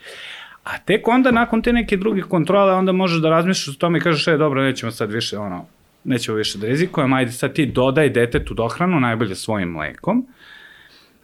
[0.64, 4.00] a tek onda nakon te neke druge kontrole onda možeš da razmišljaš o tome i
[4.00, 5.66] kažeš, e, dobro, nećemo sad više, ono,
[6.04, 10.26] nećemo više da rizikujemo, ajde sad ti dodaj detetu dohranu, najbolje svojim mlekom,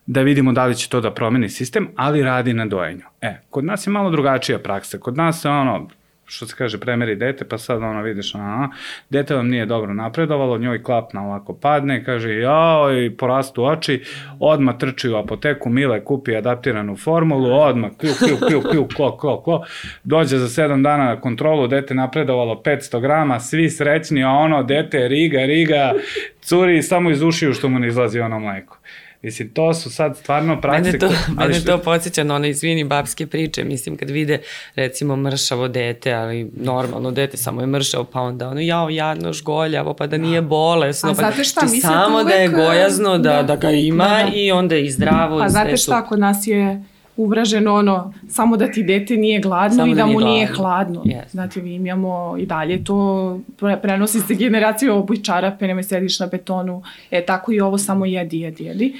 [0.07, 3.05] da vidimo da li će to da promeni sistem, ali radi na dojenju.
[3.21, 4.99] E, kod nas je malo drugačija praksa.
[4.99, 5.89] Kod nas je ono,
[6.31, 8.69] što se kaže, premeri dete, pa sad ono vidiš, aha,
[9.11, 14.03] dete vam nije dobro napredovalo, njoj klapna ovako padne, kaže, jao, i porastu oči,
[14.40, 19.43] odma trči u apoteku, Mile kupi adaptiranu formulu, odma klju, klju, klju, klju, klo, klo,
[19.43, 19.64] klo,
[20.05, 25.09] dođe za sedam dana na kontrolu, dete napredovalo 500 grama, svi srećni, a ono, dete,
[25.09, 25.93] riga, riga,
[26.40, 28.79] curi samo iz ušiju što mu ne izlazi ono mleko.
[29.23, 30.83] Mislim, to su sad stvarno prakse...
[30.83, 31.71] Mene to, koje, mene što...
[31.71, 34.39] to podsjeća na one, izvini, babske priče, mislim, kad vide,
[34.75, 39.95] recimo, mršavo dete, ali normalno dete samo je mršavo, pa onda ono, jao, jadno, žgoljavo,
[39.95, 41.11] pa da nije bolesno.
[41.11, 44.31] A pa, znate šta, mislim, samo da je gojazno, da, da, da ga ima da,
[44.31, 44.31] da.
[44.35, 45.41] i onda i zdravo.
[45.41, 46.83] A znate šta, kod nas je
[47.16, 50.31] uvraženo ono, samo da ti dete nije gladno samo i da, da mu gladno.
[50.31, 51.03] nije hladno.
[51.05, 51.31] Yes.
[51.31, 53.40] Znate, vi imamo i dalje to,
[53.83, 58.40] prenosi se generacija obuj čarape, nemoj sediš na betonu, e, tako i ovo samo jedi,
[58.40, 58.94] jedi, jedi.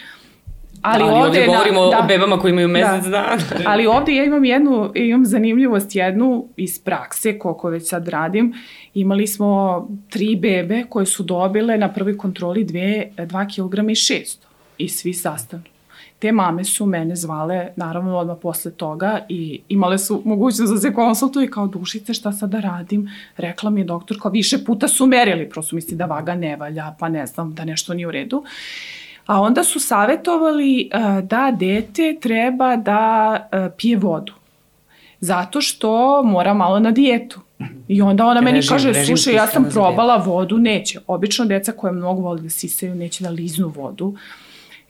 [0.83, 3.11] Ali, ali ovde, ovde govorimo da, o bebama koji imaju mesec da.
[3.11, 3.38] dana.
[3.66, 8.55] ali ovde ja imam jednu, imam zanimljivost jednu iz prakse, koliko već sad radim.
[8.94, 14.37] Imali smo tri bebe koje su dobile na prvoj kontroli 2 kg i 600
[14.79, 15.80] i svi sastavni
[16.21, 20.95] te mame su mene zvale, naravno odmah posle toga i imale su mogućnost da se
[20.95, 23.11] konsultuju kao dušice šta sad da radim.
[23.37, 26.95] Rekla mi je doktor kao više puta su merili, prosto misli da vaga ne valja,
[26.99, 28.45] pa ne znam da nešto nije u redu.
[29.27, 34.33] A onda su savetovali uh, da dete treba da uh, pije vodu.
[35.21, 37.41] Zato što mora malo na dijetu.
[37.89, 41.01] I onda ona meni režim, kaže, slušaj, ja sam probala vodu, neće.
[41.07, 44.07] Obično deca koje mnogo vole da sisaju, neće da liznu vodu.
[44.07, 44.19] Uh,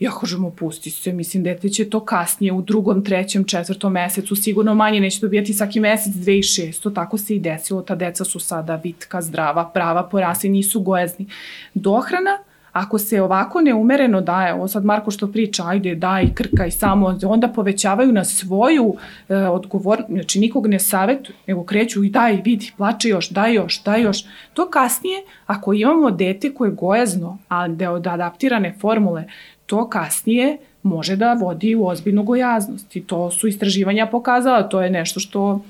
[0.01, 4.75] Ja kažem, opusti se, mislim, dete će to kasnije, u drugom, trećem, četvrtom mesecu, sigurno
[4.75, 9.23] manje neće dobijati svaki mesec 2600, tako se i desilo, ta deca su sada vitka,
[9.23, 11.27] zdrava, prava, porasli, nisu gojazni.
[11.75, 12.39] Dohrana,
[12.73, 17.49] ako se ovako neumereno daje, ovo sad Marko što priča, ajde, daj, krkaj samo, onda
[17.49, 18.95] povećavaju na svoju
[19.29, 23.83] e, odgovor, znači nikog ne savetuju, nego kreću i daj, vidi, plače još, daj još,
[23.83, 24.25] daj još.
[24.55, 29.25] To kasnije, ako imamo dete koje je gojazno, a da od adaptirane formule,
[29.71, 34.91] to kasnije može da vodi u ozbiljnu gojaznost i to su istraživanja pokazala, to je
[34.91, 35.61] nešto što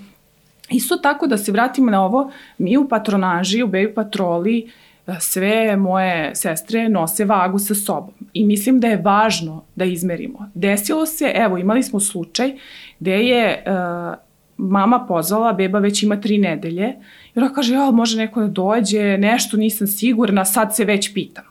[0.70, 4.70] isto tako da se vratimo na ovo, mi u patronaži, u baby patroli,
[5.06, 10.50] e, sve moje sestre nose vagu sa sobom i mislim da je važno da izmerimo.
[10.54, 12.56] Desilo se, evo imali smo slučaj
[13.00, 14.14] gde je uh,
[14.56, 16.94] mama pozvala, beba već ima tri nedelje
[17.34, 21.49] i ona kaže, ja, može neko da dođe, nešto nisam sigurna, sad se već pitam.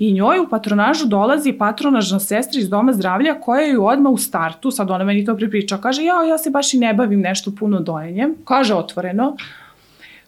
[0.00, 4.70] I njoj u patronažu dolazi patronažna sestra iz doma zdravlja koja ju odmah u startu,
[4.70, 7.80] sad ona meni to pripriča, kaže ja, ja se baš i ne bavim nešto puno
[7.80, 9.36] dojenjem, kaže otvoreno,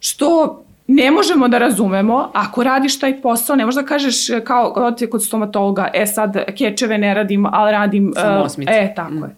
[0.01, 5.03] što ne možemo da razumemo, ako radiš taj posao, ne možeš da kažeš kao od
[5.11, 8.13] kod stomatologa, e sad kečeve ne radim, ali radim...
[8.17, 8.73] Samo osmice.
[8.73, 9.23] E, tako mm.
[9.23, 9.37] je.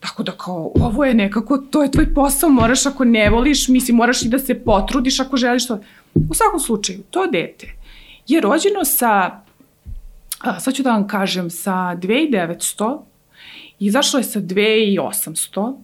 [0.00, 3.96] Tako da kao, ovo je nekako, to je tvoj posao, moraš ako ne voliš, mislim,
[3.96, 5.80] moraš i da se potrudiš ako želiš to.
[6.14, 7.66] U svakom slučaju, to dete
[8.28, 9.40] je rođeno sa
[10.40, 12.98] a, sad ću da vam kažem, sa 2900,
[13.78, 15.76] izašlo je sa 2800,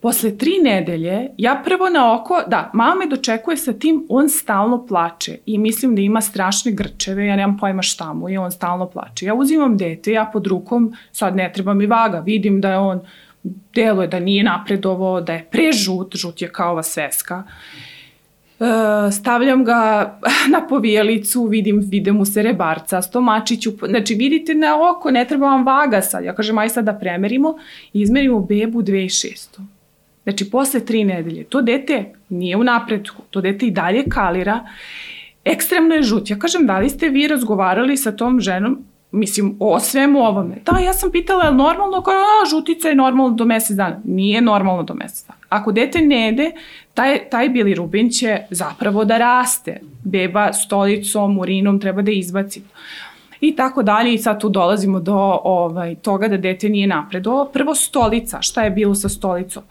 [0.00, 4.86] posle tri nedelje, ja prvo na oko, da, mama me dočekuje sa tim, on stalno
[4.86, 8.90] plače i mislim da ima strašne grčeve, ja nemam pojma šta mu je, on stalno
[8.90, 9.26] plače.
[9.26, 13.00] Ja uzimam dete, ja pod rukom, sad ne treba mi vaga, vidim da je on
[13.74, 17.42] deluje da nije napredovo, da je prežut, žut je kao ova sveska.
[17.46, 17.93] E,
[19.12, 20.12] stavljam ga
[20.54, 25.66] na povijelicu, vidim, vide mu se rebarca, stomačiću, znači vidite na oko, ne treba vam
[25.66, 26.24] vaga sad.
[26.24, 27.56] Ja kažem, aj sad da premerimo
[27.92, 29.60] i izmerimo bebu 2600.
[30.22, 34.66] Znači, posle tri nedelje, to dete nije u napretku, to dete i dalje kalira,
[35.44, 36.30] ekstremno je žut.
[36.30, 38.84] Ja kažem, da li ste vi razgovarali sa tom ženom
[39.14, 40.56] mislim, o svemu ovome.
[40.64, 42.02] Da, ja sam pitala, je li normalno?
[42.02, 44.00] Kao, a, žutica je normalno do mesec dana.
[44.04, 45.38] Nije normalno do mesec dana.
[45.48, 46.52] Ako dete ne jede,
[46.94, 49.80] taj, taj bilirubin će zapravo da raste.
[50.04, 52.62] Beba stolicom, urinom treba da izbaci
[53.48, 57.50] i tako dalje i sad tu dolazimo do ovaj, toga da dete nije napredo.
[57.52, 59.62] Prvo stolica, šta je bilo sa stolicom?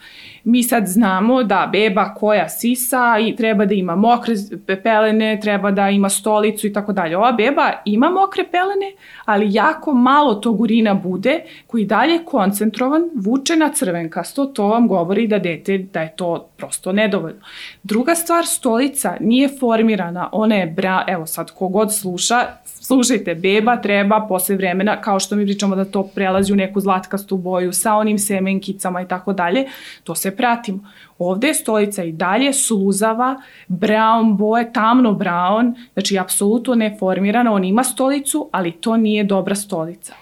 [0.44, 4.36] Mi sad znamo da beba koja sisa i treba da ima mokre
[4.84, 7.18] pelene, treba da ima stolicu i tako dalje.
[7.18, 8.92] Ova beba ima mokre pelene,
[9.26, 15.28] ali jako malo tog urina bude koji dalje koncentrovan, vuče na crvenkasto, to vam govori
[15.28, 17.42] da dete, da je to prosto nedovoljno.
[17.84, 24.26] Druga stvar, stolica nije formirana, ona je, bra, evo sad kogod sluša, slušajte, beba treba
[24.30, 28.20] posle vremena, kao što mi pričamo da to prelazi u neku zlatkastu boju sa onim
[28.20, 29.66] semenkicama i tako dalje,
[30.04, 30.80] to se pratimo.
[31.20, 37.84] Ovde je stolica i dalje sluzava, brown boje, tamno brown, znači apsolutno neformirana, on ima
[37.84, 40.14] stolicu, ali to nije dobra stolica.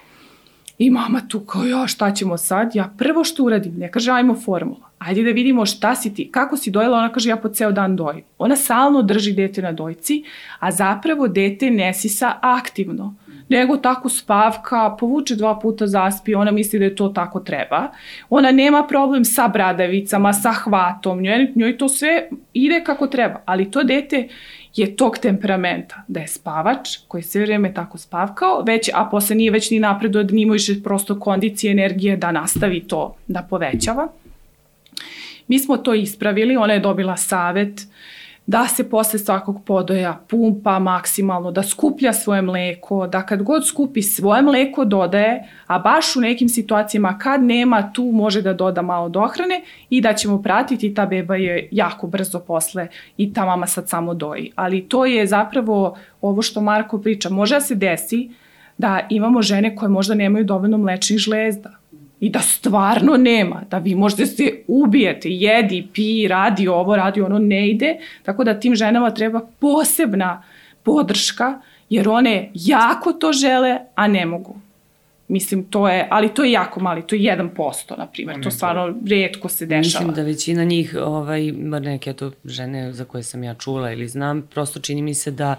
[0.78, 2.76] I mama tu kao, ja, šta ćemo sad?
[2.76, 4.90] Ja prvo što uradim, ne kaže, ajmo formula.
[5.00, 7.96] Ajde da vidimo šta si ti, kako si dojela, ona kaže, ja po ceo dan
[7.96, 8.24] dojim.
[8.38, 10.24] Ona salno drži dete na dojci,
[10.60, 13.16] a zapravo dete ne sisa aktivno
[13.52, 17.92] nego tako spavka, povuče dva puta zaspi, ona misli da je to tako treba.
[18.30, 23.72] Ona nema problem sa bradavicama, sa hvatom, njoj, njoj to sve ide kako treba, ali
[23.72, 24.28] to dete
[24.76, 29.52] je tog temperamenta, da je spavač koji sve vreme tako spavkao, već, a posle nije
[29.52, 34.08] već ni napredo da nima više prosto kondicije, energije da nastavi to da povećava.
[35.48, 40.80] Mi smo to ispravili, ona je dobila savet uh, da se posle svakog podoja pumpa
[40.80, 46.22] maksimalno, da skuplja svoje mleko, da kad god skupi svoje mleko dodaje, a baš u
[46.22, 51.06] nekim situacijama kad nema tu može da doda malo dohrane i da ćemo pratiti, ta
[51.06, 52.88] beba je jako brzo posle
[53.18, 54.52] i ta mama sad samo doji.
[54.56, 57.30] Ali to je zapravo ovo što Marko priča.
[57.30, 58.30] Može da se desi
[58.78, 61.81] da imamo žene koje možda nemaju dovoljno mlečnih žlezda
[62.22, 67.40] i da stvarno nema, da vi možete se ubijete, jedi, pi, radi ovo, radi ono,
[67.40, 70.44] ne ide, tako da tim ženama treba posebna
[70.84, 74.56] podrška, jer one jako to žele, a ne mogu.
[75.28, 78.96] Mislim, to je, ali to je jako mali, to je 1%, na primjer, to stvarno
[79.10, 80.06] redko se dešava.
[80.06, 81.52] Mislim da većina njih, ovaj,
[81.82, 85.56] neke to žene za koje sam ja čula ili znam, prosto čini mi se da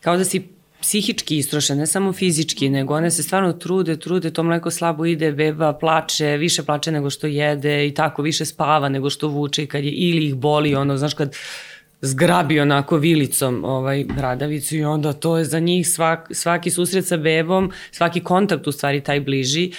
[0.00, 0.48] kao da si
[0.80, 5.32] psihički istroše, ne samo fizički, nego one se stvarno trude, trude, to mleko slabo ide,
[5.32, 9.84] beba plače, više plače nego što jede i tako više spava nego što vuče kad
[9.84, 11.34] je ili ih boli, ono, znaš, kad
[12.00, 17.16] zgrabi onako vilicom ovaj bradavicu i onda to je za njih svak, svaki susret sa
[17.16, 19.72] bebom, svaki kontakt u stvari taj bliži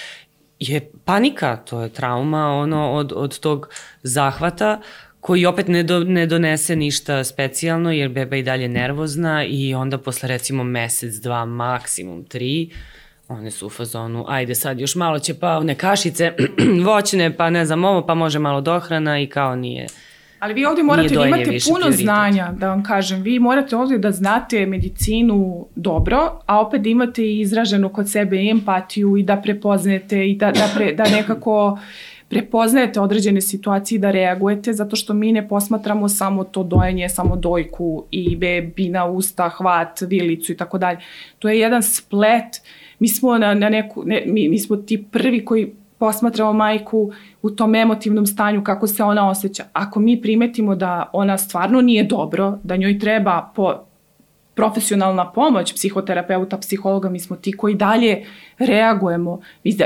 [0.60, 3.70] je panika, to je trauma ono od, od tog
[4.04, 4.82] zahvata
[5.22, 9.98] koji opet ne, do, ne donese ništa specijalno jer beba i dalje nervozna i onda
[9.98, 12.70] posle recimo mesec, dva, maksimum tri,
[13.28, 16.34] one su u fazonu, ajde sad još malo će pa one kašice
[16.86, 19.88] voćne, pa ne znam ovo, pa može malo dohrana i kao nije
[20.40, 22.04] Ali vi ovde morate da imate puno prioritet.
[22.04, 23.22] znanja, da vam kažem.
[23.22, 29.18] Vi morate ovde da znate medicinu dobro, a opet da imate izraženu kod sebe empatiju
[29.18, 31.80] i da prepoznete i da, da, pre, da nekako
[32.32, 38.04] prepoznajete određene situacije da reagujete, zato što mi ne posmatramo samo to dojenje, samo dojku
[38.12, 41.00] i bebina, usta, hvat, vilicu i tako dalje.
[41.40, 42.62] To je jedan splet.
[43.00, 47.12] Mi smo na, na neku, ne, mi, mi smo ti prvi koji posmatramo majku
[47.42, 49.64] u tom emotivnom stanju, kako se ona osjeća.
[49.74, 53.91] Ako mi primetimo da ona stvarno nije dobro, da njoj treba po,
[54.56, 58.26] profesionalna pomoć psihoterapeuta, psihologa, mi smo ti koji dalje
[58.60, 59.40] reagujemo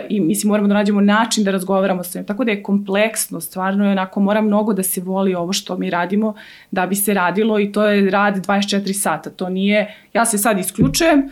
[0.10, 2.26] i mislim moramo da nađemo način da razgovaramo sa njim.
[2.26, 5.90] Tako da je kompleksno, stvarno je onako, mora mnogo da se voli ovo što mi
[5.90, 6.34] radimo
[6.72, 9.30] da bi se radilo i to je rad 24 sata.
[9.30, 11.30] To nije, ja se sad isključujem,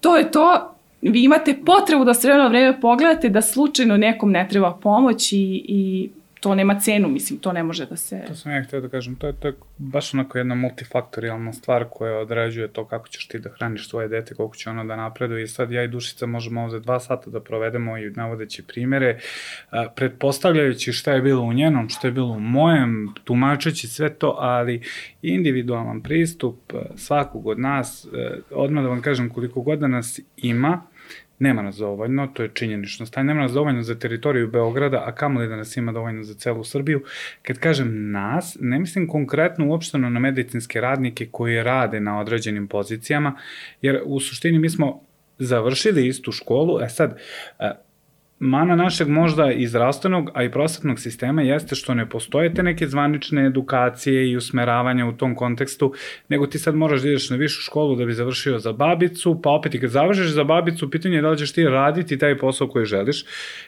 [0.00, 4.48] to je to, vi imate potrebu da s vremena vreme pogledate da slučajno nekom ne
[4.48, 6.10] treba pomoć i, i
[6.44, 8.24] to nema cenu, mislim, to ne može da se...
[8.26, 11.84] To sam ja htio da kažem, to je, to je baš onako jedna multifaktorijalna stvar
[11.90, 15.42] koja određuje to kako ćeš ti da hraniš svoje dete, koliko će ono da napreduje.
[15.42, 19.18] I sad ja i Dušica možemo ovde dva sata da provedemo i navodeći primere,
[19.96, 24.82] pretpostavljajući šta je bilo u njenom, šta je bilo u mojem, tumačeći sve to, ali
[25.22, 28.06] individualan pristup svakog od nas,
[28.50, 30.82] odmah da vam kažem koliko god da nas ima,
[31.44, 35.40] Nema nas dovoljno, to je činjenično stanje, nema nas dovoljno za teritoriju Beograda, a kamo
[35.40, 37.02] li da nas ima dovoljno za celu Srbiju.
[37.42, 43.36] Kad kažem nas, ne mislim konkretno uopšteno na medicinske radnike koji rade na određenim pozicijama,
[43.82, 45.00] jer u suštini mi smo
[45.38, 47.18] završili istu školu, e sad,
[47.58, 47.70] e,
[48.38, 52.86] mana našeg možda i zdravstvenog, a i prosvetnog sistema jeste što ne postoje te neke
[52.86, 55.92] zvanične edukacije i usmeravanja u tom kontekstu,
[56.28, 59.50] nego ti sad moraš da ideš na višu školu da bi završio za babicu, pa
[59.50, 62.68] opet i kad završiš za babicu, pitanje je da li ćeš ti raditi taj posao
[62.68, 63.24] koji želiš.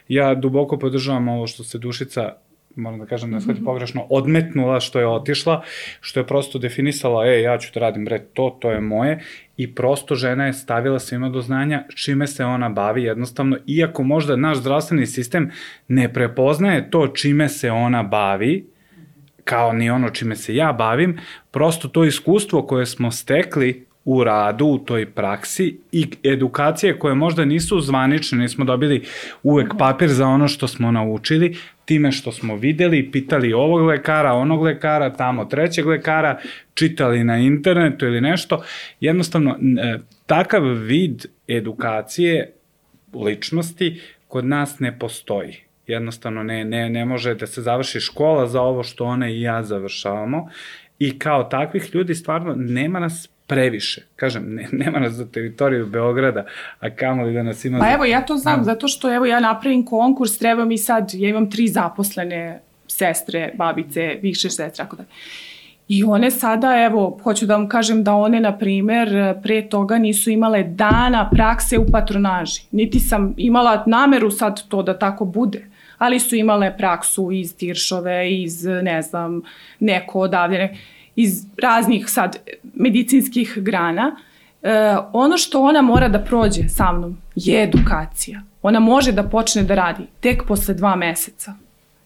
[0.08, 2.32] Ja duboko podržavam ovo što se Dušica
[2.76, 3.64] moram da kažem, ne shvati mhm.
[3.64, 5.62] pogrešno, odmetnula što je otišla,
[6.00, 9.20] što je prosto definisala, e, ja ću da radim, bre, to, to je moje,
[9.56, 14.36] i prosto žena je stavila svima do znanja čime se ona bavi jednostavno, iako možda
[14.36, 15.50] naš zdravstveni sistem
[15.88, 18.66] ne prepoznaje to čime se ona bavi,
[19.44, 21.18] kao ni ono čime se ja bavim,
[21.50, 27.44] prosto to iskustvo koje smo stekli u radu, u toj praksi i edukacije koje možda
[27.44, 29.04] nisu zvanične, nismo dobili
[29.42, 31.56] uvek papir za ono što smo naučili,
[31.86, 36.38] time što smo videli, pitali ovog lekara, onog lekara, tamo trećeg lekara,
[36.74, 38.64] čitali na internetu ili nešto,
[39.00, 42.52] jednostavno e, takav vid edukacije
[43.14, 45.56] ličnosti kod nas ne postoji.
[45.86, 49.62] Jednostavno ne, ne, ne može da se završi škola za ovo što ona i ja
[49.62, 50.48] završavamo
[50.98, 54.02] i kao takvih ljudi stvarno nema nas previše.
[54.16, 56.44] Kažem, ne, nema nas za teritoriju Beograda,
[56.80, 57.78] a kamo li da nas ima...
[57.78, 57.92] Pa za...
[57.92, 61.50] evo, ja to znam, zato što evo ja napravim konkurs, treba mi sad, ja imam
[61.50, 65.04] tri zaposlene sestre, babice, više sestre, tako da.
[65.88, 70.30] I one sada, evo, hoću da vam kažem da one, na primer, pre toga nisu
[70.30, 72.62] imale dana prakse u patronaži.
[72.70, 75.66] Niti sam imala nameru sad to da tako bude
[75.98, 79.42] ali su imale praksu iz Tiršove, iz, ne znam,
[79.80, 80.76] neko odavde
[81.16, 82.38] iz raznih sad
[82.74, 84.16] medicinskih grana,
[84.62, 88.42] e, ono što ona mora da prođe sa mnom je edukacija.
[88.62, 91.54] Ona može da počne da radi tek posle dva meseca.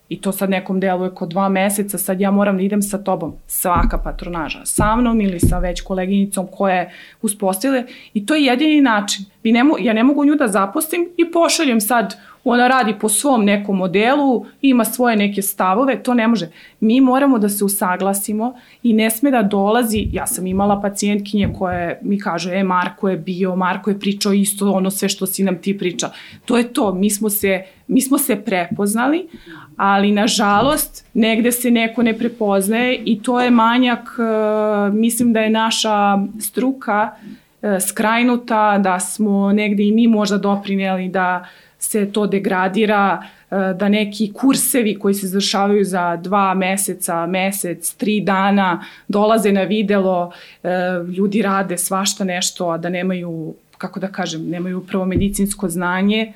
[0.09, 3.35] I to sad nekom deluje kod dva meseca, sad ja moram da idem sa tobom,
[3.47, 6.91] svaka patronaža, sa mnom ili sa već koleginicom koja je
[7.23, 7.85] uspostavile
[8.15, 9.25] i to je jedini način.
[9.43, 13.45] Vi ne, ja ne mogu nju da zaposlim i pošaljem sad ona radi po svom
[13.45, 16.51] nekom modelu, ima svoje neke stavove, to ne može.
[16.81, 22.01] Mi moramo da se usaglasimo i ne sme da dolazi, ja sam imala pacijentkinje koje
[22.03, 25.59] mi kažu, e, Marko je bio, Marko je pričao isto ono sve što si nam
[25.59, 26.11] ti priča.
[26.45, 29.29] To je to, mi smo se, mi smo se prepoznali,
[29.77, 35.51] ali nažalost negde se neko ne prepoznaje i to je manjak, e, mislim da je
[35.51, 37.11] naša struka
[37.63, 41.45] e, skrajnuta, da smo negde i mi možda doprineli da
[41.81, 48.21] se to degradira, e, da neki kursevi koji se završavaju za dva meseca, mesec, tri
[48.21, 50.69] dana, dolaze na videlo, e,
[51.17, 56.33] ljudi rade svašta nešto, a da nemaju, kako da kažem, nemaju prvo medicinsko znanje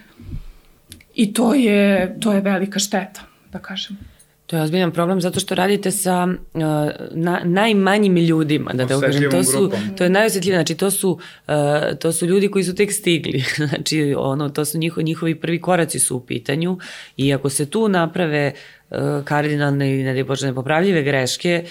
[1.14, 3.20] i to je, to je velika šteta,
[3.52, 4.13] da kažem.
[4.46, 6.60] To je ozbiljan problem zato što radite sa uh,
[7.10, 9.30] na, najmanjim ljudima, da da kažem.
[9.30, 11.54] To su to je najosjetljivije, znači to su uh,
[11.98, 13.44] to su ljudi koji su tek stigli.
[13.68, 16.78] znači ono to su njihovi njihovi prvi koraci su u pitanju
[17.16, 18.52] i ako se tu naprave
[18.90, 21.64] uh, kardinalne i ne bože nepopravljive greške,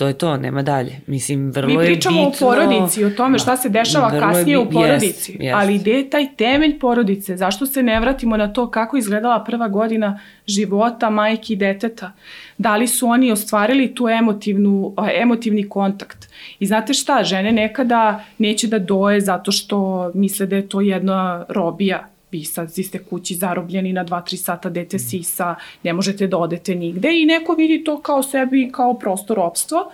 [0.00, 1.00] to je to, nema dalje.
[1.06, 2.10] Mislim, vrlo je bitno...
[2.10, 5.52] Mi pričamo o porodici, o tome šta se dešava kasnije u porodici, yes, yes.
[5.54, 7.36] ali gde je taj temelj porodice?
[7.36, 12.12] Zašto se ne vratimo na to kako izgledala prva godina života majke i deteta?
[12.58, 16.28] Da li su oni ostvarili tu emotivnu, emotivni kontakt?
[16.58, 21.44] I znate šta, žene nekada neće da doje zato što misle da je to jedna
[21.48, 26.74] robija vi sad ste kući zarobljeni na 2-3 sata, dete sisa, ne možete da odete
[26.74, 29.90] nigde i neko vidi to kao sebi kao prostor opstvo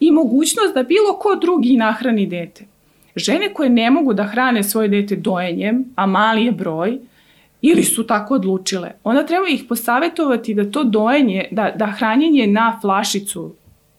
[0.00, 2.64] i mogućnost da bilo ko drugi nahrani dete.
[3.16, 6.98] Žene koje ne mogu da hrane svoje dete dojenjem, a mali je broj,
[7.62, 12.78] ili su tako odlučile, onda treba ih posavetovati da to dojenje, da, da hranjenje na
[12.80, 13.54] flašicu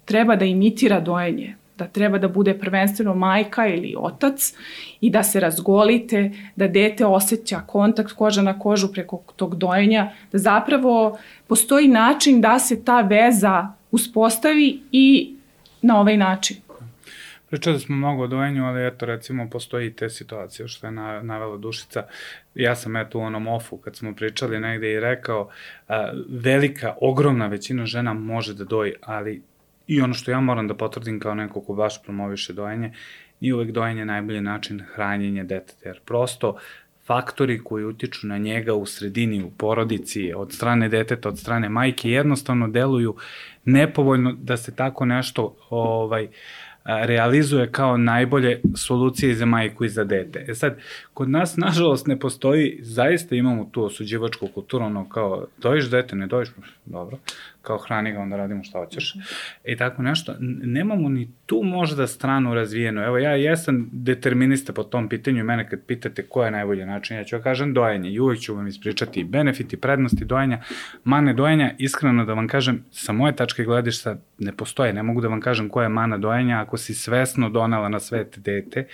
[0.06, 4.54] treba da imitira dojenje da treba da bude prvenstveno majka ili otac
[5.02, 10.38] i da se razgolite, da dete osjeća kontakt koža na kožu preko tog dojenja, da
[10.38, 11.18] zapravo
[11.48, 15.36] postoji način da se ta veza uspostavi i
[15.82, 16.58] na ovaj način.
[17.50, 22.04] Pričali smo mnogo o dojenju, ali eto recimo postoji te situacije što je navela Dušica.
[22.56, 25.50] Ja sam eto u onom ofu kad smo pričali negde i rekao
[25.88, 29.42] a, velika, ogromna većina žena može da doji, ali
[29.88, 32.94] I ono što ja moram da potvrdim kao neko ko baš promoviše dojenje,
[33.40, 36.58] nije uvek dojenje najbolji način hranjenja deteta, jer prosto
[37.06, 42.10] faktori koji utiču na njega u sredini, u porodici, od strane deteta, od strane majke,
[42.10, 43.16] jednostavno deluju
[43.66, 46.28] nepovoljno da se tako nešto ovaj,
[46.86, 50.46] realizuje kao najbolje solucije za majku i za dete.
[50.48, 50.78] E sad,
[51.14, 56.28] kod nas, nažalost, ne postoji, zaista imamo tu osuđivačku kulturu, ono kao, dojiš dete, ne
[56.28, 56.50] dojiš,
[56.86, 57.18] dobro,
[57.66, 59.16] kao hrani ga, onda radimo šta hoćeš.
[59.66, 60.36] I tako nešto.
[60.64, 63.02] Nemamo ni tu možda stranu razvijenu.
[63.02, 67.18] Evo, ja jesam determinista po tom pitanju i mene kad pitate ko je najbolji način,
[67.18, 70.62] ja ću kažem dojenje i uvek ću vam ispričati benefiti, prednosti dojenja,
[71.04, 75.28] mane dojenja, iskreno da vam kažem, sa moje tačke gledišta ne postoje, ne mogu da
[75.28, 78.88] vam kažem koja je mana dojenja ako si svesno donela na svet dete,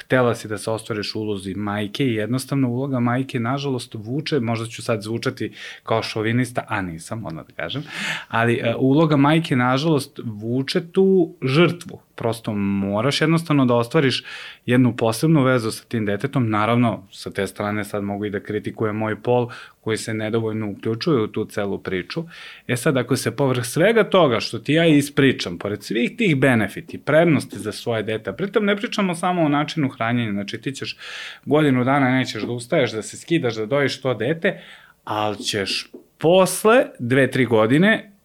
[0.00, 4.82] htela si da se ostvariš ulozi majke i jednostavno uloga majke nažalost vuče, možda ću
[4.82, 7.82] sad zvučati kao šovinista, a nisam, odmah da kažem,
[8.28, 12.07] ali uh, uloga majke nažalost vuče tu žrtvu.
[12.18, 14.24] Prosto moraš jednostavno da ostvariš
[14.66, 18.96] jednu posebnu vezu sa tim detetom, naravno sa te strane sad mogu i da kritikujem
[18.96, 19.48] moj pol
[19.80, 22.24] koji se nedovoljno uključuju u tu celu priču.
[22.66, 26.98] E sad, ako se povrh svega toga što ti ja ispričam, pored svih tih benefiti,
[26.98, 30.96] prednosti za svoje dete, pritom ne pričamo samo o načinu hranjenja, znači ti ćeš
[31.44, 34.62] godinu dana nećeš da ustaješ, da se skidaš, da dojiš to dete,
[35.04, 38.17] ali ćeš posle dve, tri godine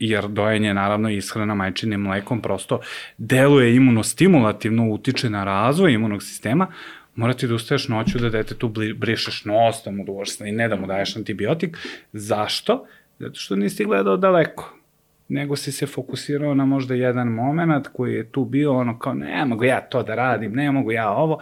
[0.00, 2.80] jer dojenje, naravno, ishrana majčinim mlekom prosto
[3.18, 6.66] deluje imunostimulativno, utiče na razvoj imunog sistema,
[7.14, 10.76] morati da ustaješ noću da dete tu brišeš nos, da mu duvaš i ne da
[10.76, 11.78] mu daješ antibiotik.
[12.12, 12.86] Zašto?
[13.18, 14.80] Zato što nisi gledao daleko
[15.30, 19.44] nego si se fokusirao na možda jedan moment koji je tu bio ono kao ne
[19.44, 21.40] mogu ja to da radim, ne mogu ja ovo.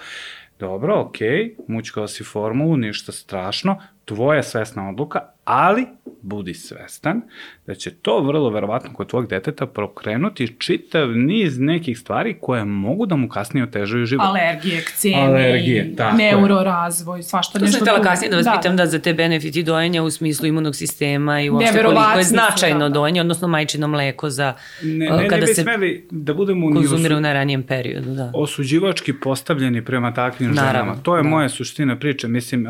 [0.58, 5.86] Dobro, okej, okay, mučkao si formulu, ništa strašno, tvoja svesna odluka, ali
[6.22, 7.22] budi svestan
[7.66, 13.06] da će to vrlo verovatno kod tvojeg deteta prokrenuti čitav niz nekih stvari koje mogu
[13.06, 14.26] da mu kasnije otežaju život.
[14.26, 17.72] Alergije, kcemi, Alergije, neurorazvoj, svašta nešto.
[17.72, 18.84] To sam htjela kasnije da vas da, pitam da.
[18.84, 22.94] da za te benefiti dojenja u smislu imunog sistema i uopšte koliko je značajno da.
[22.94, 25.64] dojenje, odnosno majčino mleko za ne, ne, kada ne se
[26.10, 28.14] da budemo konzumira u najranijem periodu.
[28.14, 28.32] Da.
[28.34, 31.02] Osuđivački postavljeni prema takvim Naravno, ženama.
[31.02, 31.28] To je da.
[31.28, 32.28] moja suština priče.
[32.28, 32.66] Mislim,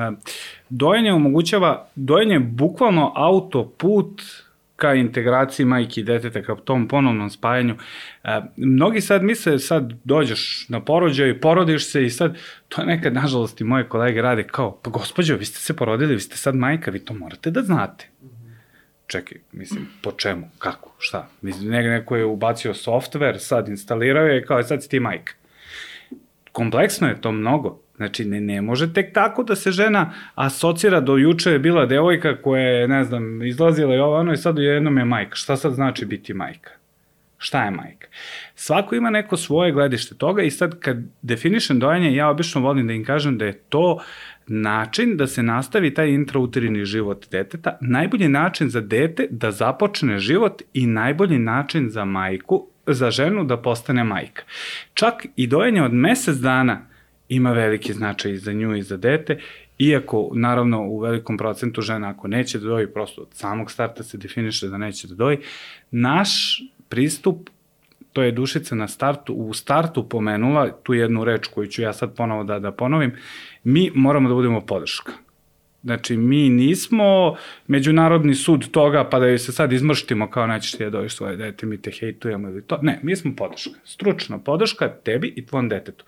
[0.70, 4.22] dojenje omogućava, dojenje bukvalno autoput
[4.78, 7.74] ka integraciji majke i deteta, ka tom ponovnom spajanju.
[8.24, 12.36] E, mnogi sad misle, sad dođeš na porođaj, porodiš se i sad,
[12.68, 16.14] to je nekad, nažalost, i moje kolege rade kao, pa gospođo, vi ste se porodili,
[16.14, 18.08] vi ste sad majka, vi to morate da znate.
[19.06, 21.28] Čekaj, mislim, po čemu, kako, šta?
[21.42, 25.32] Mislim, neko je ubacio software, sad instalirao je, kao, sad si ti majka.
[26.52, 27.80] Kompleksno je to mnogo.
[27.98, 32.42] Znači, ne, ne može tek tako da se žena asocira do juče je bila devojka
[32.42, 35.34] koja je, ne znam, izlazila i ovo, ono i sad jednom je majka.
[35.34, 36.70] Šta sad znači biti majka?
[37.38, 38.06] Šta je majka?
[38.54, 42.92] Svako ima neko svoje gledište toga i sad kad definišem dojanje, ja obično volim da
[42.92, 43.98] im kažem da je to
[44.46, 50.62] način da se nastavi taj intrauterini život deteta, najbolji način za dete da započne život
[50.74, 54.42] i najbolji način za majku, za ženu da postane majka.
[54.94, 56.87] Čak i dojenje od mesec dana
[57.28, 59.38] ima veliki značaj i za nju i za dete,
[59.78, 64.18] iako naravno u velikom procentu žena ako neće da doji, prosto od samog starta se
[64.18, 65.38] definiše da neće da doji,
[65.90, 67.50] naš pristup
[68.12, 72.16] to je Dušica na startu, u startu pomenula tu jednu reč koju ću ja sad
[72.16, 73.12] ponovo da, da ponovim,
[73.64, 75.12] mi moramo da budemo podrška.
[75.84, 80.84] Znači, mi nismo međunarodni sud toga, pa da joj se sad izmrštimo kao nećeš ti
[80.84, 82.78] da dojiš svoje dete, mi te hejtujemo ili to.
[82.82, 83.70] Ne, mi smo podrška.
[83.84, 86.04] Stručna podrška tebi i tvom detetu.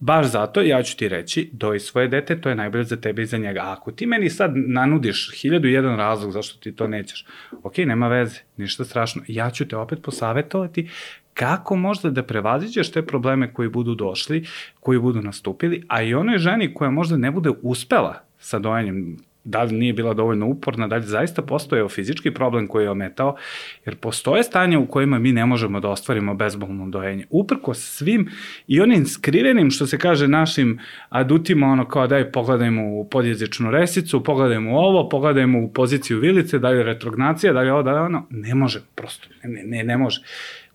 [0.00, 3.26] Baš zato ja ću ti reći, doji svoje dete, to je najbolje za tebe i
[3.26, 3.60] za njega.
[3.60, 7.26] A ako ti meni sad nanudiš hiljadu i jedan razlog zašto ti to nećeš,
[7.62, 9.22] ok, nema veze, ništa strašno.
[9.28, 10.88] Ja ću te opet posavetovati
[11.34, 14.46] kako možda da prevaziđeš te probleme koji budu došli,
[14.80, 19.62] koji budu nastupili, a i onoj ženi koja možda ne bude uspela sa dojenjem da
[19.62, 23.36] li nije bila dovoljno uporna, da li zaista postojao fizički problem koji je ometao,
[23.84, 27.26] jer postoje stanje u kojima mi ne možemo da ostvarimo bezbolno dojenje.
[27.30, 28.30] Uprko svim
[28.66, 30.78] i onim skrivenim, što se kaže, našim
[31.08, 36.68] adutima, ono kao daj pogledajmo u podjezičnu resicu, pogledajmo ovo, pogledajmo u poziciju vilice, da
[36.68, 39.62] li je retrognacija, da li je ovo, da li je ono, ne može, prosto, ne,
[39.64, 40.20] ne, ne može.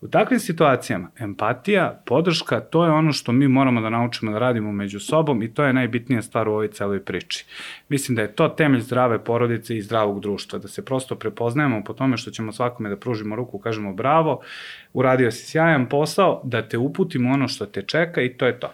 [0.01, 4.71] U takvim situacijama empatija, podrška, to je ono što mi moramo da naučimo da radimo
[4.71, 7.45] među sobom i to je najbitnija stvar u ovoj celoj priči.
[7.89, 11.93] Mislim da je to temelj zdrave porodice i zdravog društva, da se prosto prepoznajemo po
[11.93, 14.41] tome što ćemo svakome da pružimo ruku, kažemo bravo,
[14.93, 18.73] uradio si sjajan posao, da te uputimo ono što te čeka i to je to.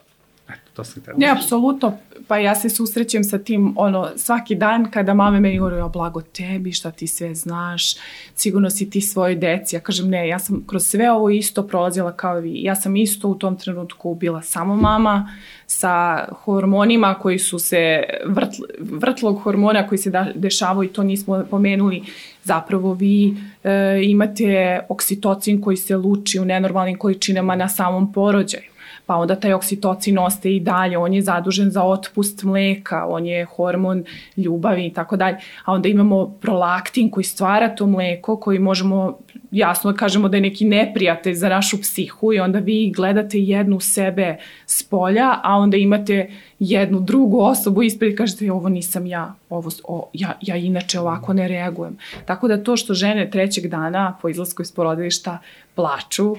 [0.74, 1.98] To sam te Ne, apsolutno.
[2.28, 6.22] Pa ja se susrećem sa tim ono, svaki dan kada mame meni govore, o blago
[6.22, 7.96] tebi, šta ti sve znaš,
[8.36, 9.76] sigurno si ti svoje deci.
[9.76, 12.64] Ja kažem, ne, ja sam kroz sve ovo isto prolazila kao i vi.
[12.64, 15.30] Ja sam isto u tom trenutku bila samo mama
[15.68, 21.46] sa hormonima koji su se vrtli, vrtlog hormona koji se da, dešavaju i to nismo
[21.50, 22.04] pomenuli,
[22.44, 28.71] zapravo vi e, imate oksitocin koji se luči u nenormalnim količinama na samom porođaju
[29.12, 33.46] pa onda taj oksitocin ostaje i dalje, on je zadužen za otpust mleka, on je
[33.46, 34.04] hormon
[34.38, 39.18] ljubavi i tako dalje, a onda imamo prolaktin koji stvara to mleko koji možemo
[39.52, 43.80] jasno da kažemo da je neki neprijatelj za našu psihu i onda vi gledate jednu
[43.80, 46.30] sebe s polja, a onda imate
[46.60, 51.34] jednu drugu osobu ispred i kažete ovo nisam ja, ovo, o, ja, ja inače ovako
[51.34, 51.98] ne reagujem.
[52.26, 55.40] Tako da to što žene trećeg dana po izlasku iz porodilišta
[55.76, 56.36] plaču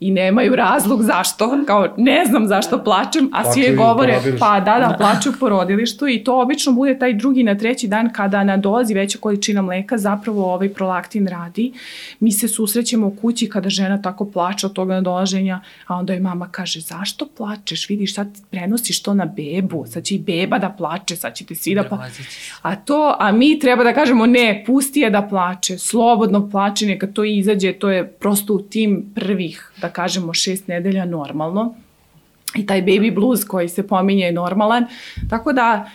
[0.00, 4.78] i nemaju razlog zašto, kao ne znam zašto plačem, a plaču svi govore pa da,
[4.78, 8.94] da, plaču u porodilištu i to obično bude taj drugi na treći dan kada nadolazi
[8.94, 11.72] veća količina mleka, zapravo ovaj prolaktin radi.
[12.20, 16.20] Mi se susrećemo u kući kada žena tako plače od toga nadolaženja, a onda joj
[16.20, 20.70] mama kaže zašto plačeš, vidiš sad prenosiš to na bebu, sad će i beba da
[20.70, 22.22] plače, sad ćete svi da plače.
[22.62, 27.06] A to, a mi treba da kažemo ne, pusti je da plače, slobodno plače, neka
[27.06, 31.74] to izađe, to je prosto u tim prvih, da kažemo, šest nedelja normalno.
[32.56, 34.86] I taj baby blues koji se pominje je normalan.
[35.30, 35.90] Tako da,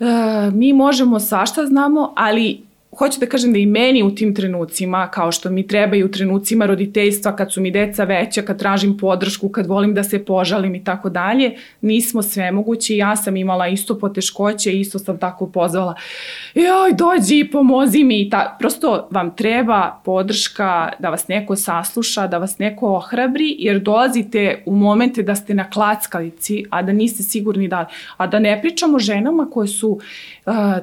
[0.00, 0.04] e,
[0.52, 2.65] mi možemo svašta znamo, ali
[2.98, 6.66] hoću da kažem da i meni u tim trenucima, kao što mi trebaju u trenucima
[6.66, 10.84] roditeljstva, kad su mi deca veća, kad tražim podršku, kad volim da se požalim i
[10.84, 12.96] tako dalje, nismo sve mogući.
[12.96, 15.94] Ja sam imala isto poteškoće, isto sam tako pozvala,
[16.54, 18.30] joj, dođi, pomozi mi.
[18.30, 24.62] Ta, prosto vam treba podrška da vas neko sasluša, da vas neko ohrabri, jer dolazite
[24.66, 27.86] u momente da ste na klackalici, a da niste sigurni da...
[28.16, 30.00] A da ne pričamo ženama koje su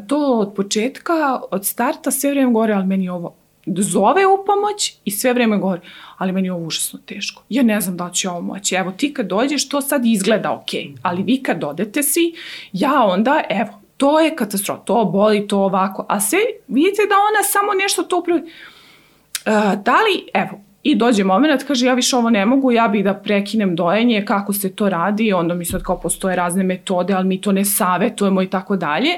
[0.08, 3.36] to od početka, od starta sve vreme govori, ali meni ovo
[3.66, 5.82] zove u pomoć i sve vreme govori,
[6.18, 7.44] ali meni je ovo užasno teško.
[7.50, 8.76] Ja ne znam da ću ovo moći.
[8.76, 10.70] Evo, ti kad dođeš, to sad izgleda ok,
[11.02, 12.34] ali vi kad odete svi,
[12.74, 17.44] ja onda, evo, to je katastrofa, to boli, to ovako, a sve, vidite da ona
[17.44, 18.42] samo nešto to upravi.
[18.42, 23.04] Uh, da li, evo, I dođe moment, kaže ja više ovo ne mogu, ja bih
[23.04, 27.28] da prekinem dojenje, kako se to radi, onda mi sad kao postoje razne metode, ali
[27.28, 29.10] mi to ne savetujemo i tako dalje.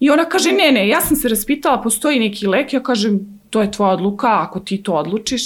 [0.00, 3.60] I ona kaže, ne, ne, ja sam se raspitala, postoji neki lek, ja kažem, to
[3.60, 5.42] je tvoja odluka, ako ti to odlučiš.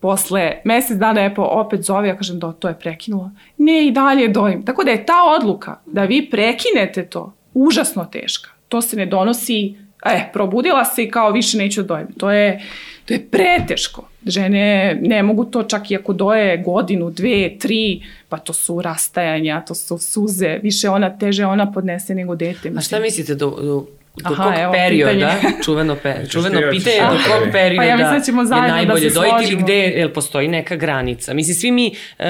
[0.00, 3.30] Posle mesec dana je opet zove, ja kažem, da, to je prekinulo.
[3.58, 4.64] Ne, i dalje dojim.
[4.64, 8.50] Tako da je ta odluka da vi prekinete to užasno teška.
[8.68, 9.74] To se ne donosi,
[10.04, 12.06] e, probudila se i kao više neću da dojim.
[12.18, 12.62] To je,
[13.04, 14.08] to je preteško.
[14.28, 19.62] Žene ne mogu to čak i ako doje godinu, dve, tri, pa to su rastajanja,
[19.66, 22.72] to su suze, više ona teže ona podnese nego dete.
[22.76, 23.86] A šta mislite do, do
[24.22, 25.54] do Aha, kog evo, perioda, pitanje.
[25.64, 29.08] čuveno, pe, čuveno pitanje, do kog perioda pa ja mislim, da ćemo je da najbolje
[29.08, 31.34] da dojiti ili gde, jel postoji neka granica.
[31.34, 32.24] Mislim, svi mi, uh,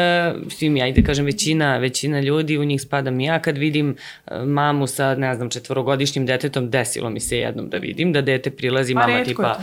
[0.51, 3.96] svi mi, ajde kažem, većina, većina ljudi, u njih spadam i ja, kad vidim
[4.26, 8.51] uh, mamu sa, ne znam, četvorogodišnjim detetom, desilo mi se jednom da vidim, da dete
[8.51, 9.59] prilazi, pa, mama tipa,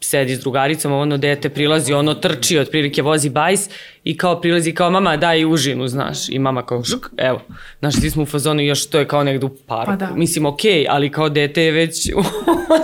[0.00, 3.68] sedi s drugaricom, ono dete prilazi, ono trči, otprilike vozi bajs
[4.04, 6.28] i kao prilazi kao mama daj užinu, znaš.
[6.28, 7.42] I mama kao žuk, evo.
[7.78, 9.90] Znaš, svi smo u fazonu još to je kao negde u parku.
[9.90, 10.10] Pa da.
[10.14, 12.10] Mislim, okej, okay, ali kao dete je već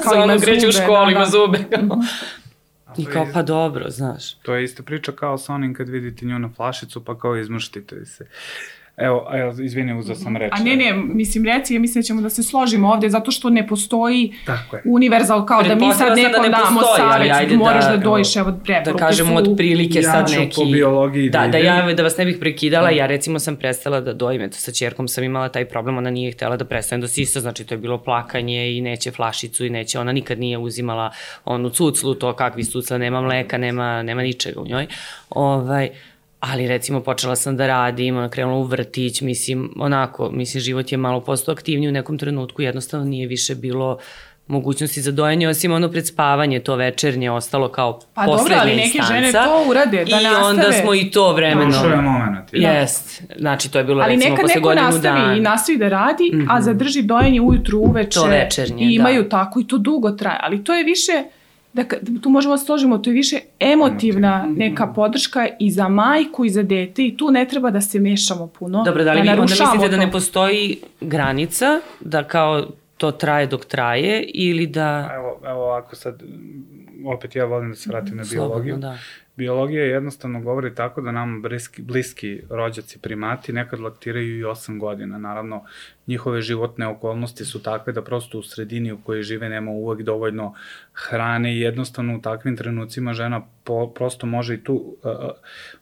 [0.05, 1.31] kao ono kreće u školu, da, ima da.
[1.31, 1.59] zube.
[2.95, 3.03] Kao.
[3.03, 4.35] I kao, pa dobro, znaš.
[4.35, 8.05] To je isto priča kao sa onim kad vidite nju na flašicu, pa kao izmrštite
[8.07, 8.27] se.
[8.97, 10.53] Evo, evo izvini, uzao sam reč.
[10.53, 13.51] A ne, ne, mislim, reci, ja mislim da ćemo da se složimo ovde, zato što
[13.51, 14.83] ne postoji Tako je.
[14.85, 18.37] univerzal kao da mi sad nekom da ne damo savjet, da moraš da, da dojiš,
[18.37, 20.55] evo, preporuke Da kažemo od prilike ja sad neki...
[20.55, 22.97] po biologiji da, da, da, ja, da vas ne bih prekidala, da.
[22.97, 26.33] ja recimo sam prestala da dojim, eto sa čerkom sam imala taj problem, ona nije
[26.33, 29.99] htela da prestane da sisa, znači to je bilo plakanje i neće flašicu i neće,
[29.99, 31.11] ona nikad nije uzimala
[31.45, 34.87] onu cuclu, to kakvi cucla, nema mleka, nema, nema ničega u njoj.
[35.31, 35.91] Ovaj,
[36.43, 41.21] ali recimo počela sam da radim, krenula u vrtić, mislim, onako, mislim, život je malo
[41.21, 43.99] postao aktivniji u nekom trenutku, jednostavno nije više bilo
[44.47, 48.59] mogućnosti za dojanje, osim ono pred spavanje, to večernje ostalo kao pa poslednja instanca.
[48.59, 49.15] Pa dobro, ali neke instanca.
[49.15, 50.33] žene to urade, da I nastave.
[50.33, 51.71] I onda smo i to vremeno...
[51.71, 52.49] Došao je moment.
[52.53, 52.73] Ja.
[52.73, 54.91] Jest, znači to je bilo ali recimo posle godinu dana.
[54.91, 56.47] Ali neka neko nastavi i nastavi da radi, mm -hmm.
[56.51, 56.63] a mhm.
[56.63, 58.19] zadrži dojanje ujutru uveče.
[58.19, 59.29] To večernje, I imaju da.
[59.29, 61.13] tako i to dugo traje, ali to je više
[61.73, 61.85] da,
[62.23, 66.63] tu možemo da složimo, to je više emotivna neka podrška i za majku i za
[66.63, 68.83] dete i tu ne treba da se mešamo puno.
[68.85, 72.67] Dobro, da li da vi onda mislite da ne postoji granica, da kao
[72.97, 75.11] to traje dok traje ili da...
[75.15, 76.23] Evo, evo ovako sad,
[77.07, 78.75] opet ja volim da se vratim na biologiju.
[78.75, 78.99] Slobodno, da.
[79.37, 85.19] Biologija jednostavno govori tako da nam bliski, bliski rođaci primati nekad laktiraju i 8 godina.
[85.19, 85.65] Naravno,
[86.07, 90.55] njihove životne okolnosti su takve da prosto u sredini u kojoj žive nema uvek dovoljno
[90.93, 95.13] hrane i jednostavno u takvim trenucima žena po, prosto može i tu, uh,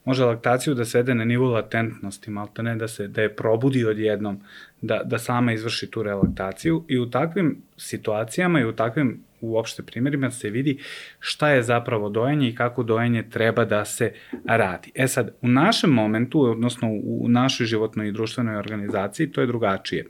[0.05, 4.41] može laktaciju da svede na nivu latentnosti, malte ne da se, da je probudi odjednom,
[4.81, 10.31] da, da sama izvrši tu relaktaciju i u takvim situacijama i u takvim uopšte primjerima
[10.31, 10.79] se vidi
[11.19, 14.13] šta je zapravo dojenje i kako dojenje treba da se
[14.45, 14.93] radi.
[14.95, 20.05] E sad, u našem momentu, odnosno u našoj životnoj i društvenoj organizaciji, to je drugačije.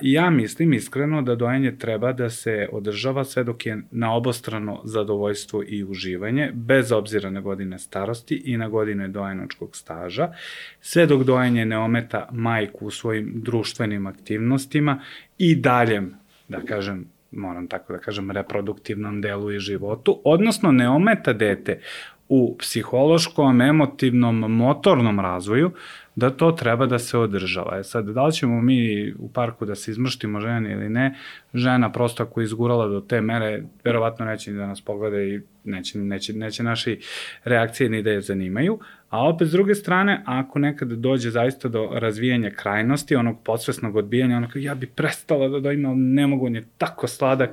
[0.00, 5.62] Ja mislim iskreno da dojenje treba da se održava sve dok je na obostrano zadovoljstvo
[5.68, 10.32] i uživanje, bez obzira na godine starosti i na godine dojenačkog staža,
[10.80, 15.00] sve dok dojenje ne ometa majku u svojim društvenim aktivnostima
[15.38, 16.14] i daljem,
[16.48, 21.80] da kažem, moram tako da kažem, reproduktivnom delu i životu, odnosno ne ometa dete
[22.28, 25.70] u psihološkom, emotivnom, motornom razvoju,
[26.16, 27.78] da to treba da se održava.
[27.78, 31.14] E sad, da li ćemo mi u parku da se izmrštimo ženi ili ne,
[31.54, 35.98] žena prosto ako izgurala do te mere, verovatno neće ni da nas pogleda i neće,
[35.98, 37.00] neće, neće naši
[37.44, 38.78] reakcije ni da je zanimaju,
[39.10, 44.36] a opet s druge strane, ako nekad dođe zaista do razvijanja krajnosti, onog podsvesnog odbijanja,
[44.36, 47.50] ono kao ja bi prestala da da ima, ne mogu, on je tako sladak,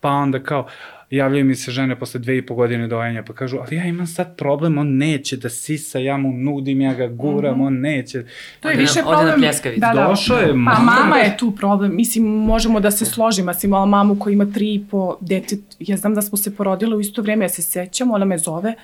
[0.00, 0.66] pa onda kao,
[1.10, 4.06] javljaju mi se žene posle dve i po godine dojenja, pa kažu, ali ja imam
[4.06, 7.66] sad problem, on neće da sisa, ja mu nudim, ja ga guram, mm -hmm.
[7.66, 8.24] on neće.
[8.60, 9.40] To je više problem.
[9.76, 10.08] Da, da.
[10.08, 10.48] Došao je.
[10.48, 11.96] Pa mama je tu problem.
[11.96, 13.50] Mislim, možemo da se složimo.
[13.50, 15.56] Ja sam imala mamu koja ima tri i po dete.
[15.78, 18.74] Ja znam da smo se porodile u isto vreme, ja se sećam, ona me zove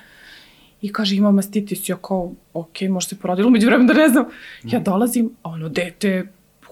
[0.85, 4.25] i kaže ima mastitis, ja kao, ok, možda se porodila, među vremena da ne znam.
[4.63, 6.25] Ja dolazim, a ono dete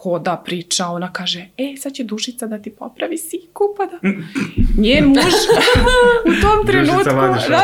[0.03, 3.99] hoda, priča, ona kaže, e, sad će dušica da ti popravi siku, pa da...
[4.84, 5.34] Njen muž
[6.30, 6.97] u tom trenutku...
[6.97, 7.61] Dušica vadiš da,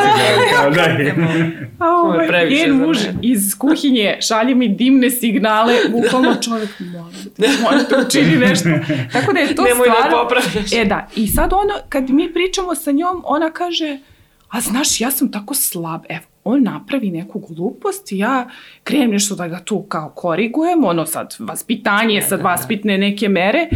[0.65, 7.15] da, da, a ovaj, njen muž iz kuhinje šalje mi dimne signale, bukvalno čovjek, molim
[7.37, 8.69] te, molim te, učini nešto.
[9.13, 10.17] Tako da je to Nemoj da stvarno...
[10.17, 10.73] Nemoj da popravljaš.
[10.73, 13.99] E da, i sad ono, kad mi pričamo sa njom, ona kaže,
[14.49, 18.49] a znaš, ja sam tako slab, evo, on napravi neku glupost i ja
[18.83, 22.49] krenem nešto da ga tu kao korigujem, ono sad vaspitanje, sad da, da.
[22.49, 23.69] vaspitne neke mere,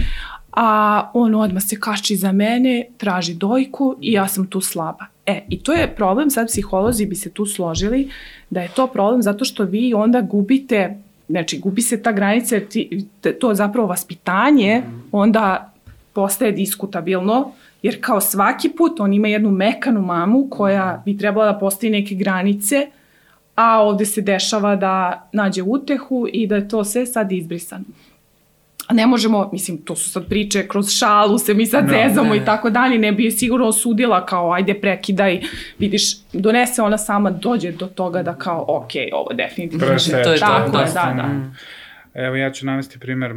[0.52, 5.06] a on odmah se kači za mene, traži dojku i ja sam tu slaba.
[5.26, 8.10] E, i to je problem, sad psiholozi bi se tu složili,
[8.50, 10.98] da je to problem zato što vi onda gubite,
[11.30, 13.06] znači gubi se ta granica, ti,
[13.40, 15.00] to zapravo vaspitanje mhm.
[15.12, 15.73] onda
[16.14, 17.52] postaje diskutabilno,
[17.84, 22.16] Jer kao svaki put on ima jednu mekanu mamu koja bi trebala da postavi neke
[22.16, 22.88] granice,
[23.56, 27.84] a ovde se dešava da nađe utehu i da je to sve sad izbrisano.
[28.92, 32.38] Ne možemo, mislim, to su sad priče, kroz šalu se mi sad no, zezamo ne.
[32.38, 35.42] i tako dalje, ne bi je sigurno osudila kao ajde prekidaj,
[35.80, 39.88] vidiš, donese ona sama, dođe do toga da kao ok, ovo definitivno.
[39.88, 40.24] Preseče.
[40.24, 41.14] To je tako, da, da.
[41.18, 41.24] da.
[41.24, 41.56] Mm.
[42.14, 43.34] Evo ja ću navesti primer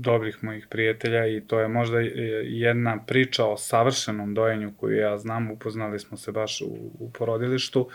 [0.00, 1.98] dobrih mojih prijatelja i to je možda
[2.42, 7.88] jedna priča o savršenom dojenju koju ja znam, upoznali smo se baš u, u porodilištu.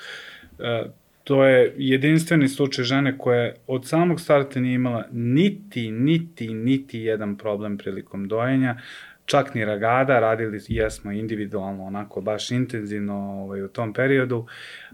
[0.59, 0.83] E,
[1.23, 7.37] to je jedinstveni slučaj žene koja od samog starta nije imala niti, niti, niti jedan
[7.37, 8.77] problem prilikom dojenja
[9.25, 14.45] čak ni ragada, radili jesmo individualno, onako baš intenzivno ovaj, u tom periodu.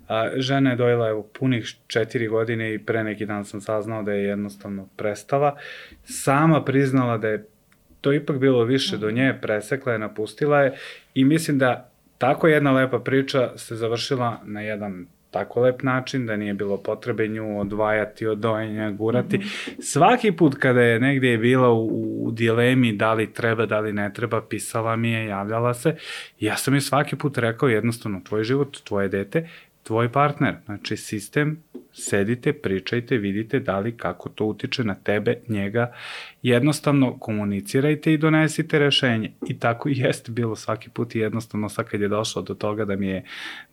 [0.09, 4.11] A, žena je dojela evo, punih četiri godine i pre neki dan sam saznao da
[4.11, 5.57] je jednostavno prestala.
[6.03, 7.45] Sama priznala da je
[8.01, 10.73] to ipak bilo više do nje, presekla je, napustila je
[11.13, 16.35] i mislim da tako jedna lepa priča se završila na jedan tako lep način, da
[16.35, 19.37] nije bilo potrebe nju odvajati od dojenja, gurati.
[19.37, 19.81] Mm -hmm.
[19.81, 21.85] Svaki put kada je negde je bila u,
[22.25, 25.95] u dilemi da li treba, da li ne treba, pisala mi je, javljala se.
[26.39, 29.49] Ja sam joj svaki put rekao jednostavno, tvoj život, tvoje dete,
[29.83, 30.55] tvoj partner.
[30.65, 31.63] Znači, sistem,
[31.93, 35.93] sedite, pričajte, vidite da li kako to utiče na tebe, njega.
[36.41, 39.31] Jednostavno komunicirajte i donesite rešenje.
[39.47, 42.85] I tako i jeste bilo svaki put i jednostavno sad kad je došlo do toga
[42.85, 43.23] da mi je,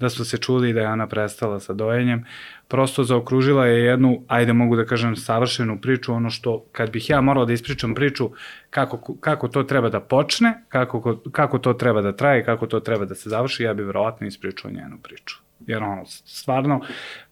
[0.01, 2.25] da su se čuli da je ona prestala sa dojenjem,
[2.69, 7.21] prosto zaokružila je jednu, ajde mogu da kažem, savršenu priču, ono što kad bih ja
[7.21, 8.31] morao da ispričam priču
[8.71, 13.05] kako, kako to treba da počne, kako, kako to treba da traje, kako to treba
[13.05, 15.46] da se završi, ja bih verovatno ispričao njenu priču.
[15.67, 16.81] Jer ono, stvarno,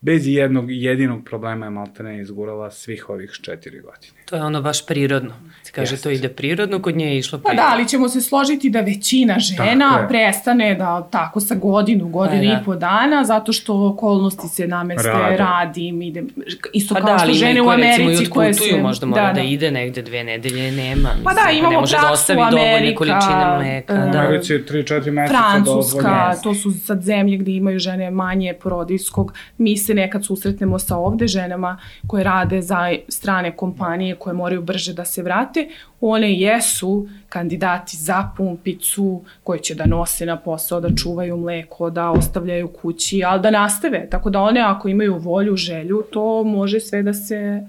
[0.05, 4.13] bez jednog jedinog problema je Maltene izgurala svih ovih četiri godine.
[4.25, 5.31] To je ono baš prirodno.
[5.63, 6.03] Se kaže, Jeste.
[6.03, 7.63] to ide prirodno, kod nje je išlo prirodno.
[7.63, 12.43] Pa da, ali ćemo se složiti da većina žena prestane da tako sa godinu, godinu
[12.43, 12.61] pa, da.
[12.61, 15.37] i po dana, zato što okolnosti se nameste, Rade.
[15.37, 16.25] radim, ide,
[16.73, 18.77] isto pa kao da, što žene u Americi koje se...
[18.83, 19.35] možda mora da, da.
[19.35, 21.09] da ide negde dve nedelje, nema.
[21.25, 23.95] Pa da, imamo ne može praksu da dovoljne količine mleka.
[23.95, 24.19] Uh, da.
[24.19, 29.33] Americi je 3-4 meseca Francuska, to su sad zemlje gde imaju žene manje porodijskog.
[29.59, 34.93] Mi se nekad susretnemo sa ovde ženama koje rade za strane kompanije koje moraju brže
[34.95, 35.69] da se vrate.
[36.01, 42.11] One jesu kandidati za pumpicu koje će da nose na posao, da čuvaju mleko, da
[42.11, 44.09] ostavljaju kući, ali da nastave.
[44.11, 47.67] Tako da one ako imaju volju, želju, to može sve da se...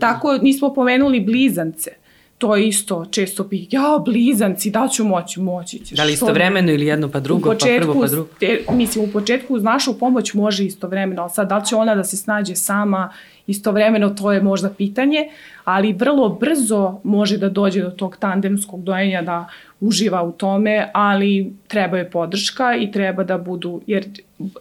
[0.00, 1.90] Tako nismo pomenuli blizance
[2.38, 5.96] to je isto često bi, ja, blizanci, da ću moći, moći ćeš.
[5.96, 8.28] Da li istovremeno ili jedno pa drugo, početku, pa prvo pa drugo?
[8.40, 11.94] Te, mislim, u početku uz našu pomoć može istovremeno, ali sad da li će ona
[11.94, 13.12] da se snađe sama
[13.46, 15.28] istovremeno, to je možda pitanje,
[15.64, 19.48] ali vrlo brzo može da dođe do tog tandemskog dojenja da
[19.80, 24.06] uživa u tome, ali treba je podrška i treba da budu, jer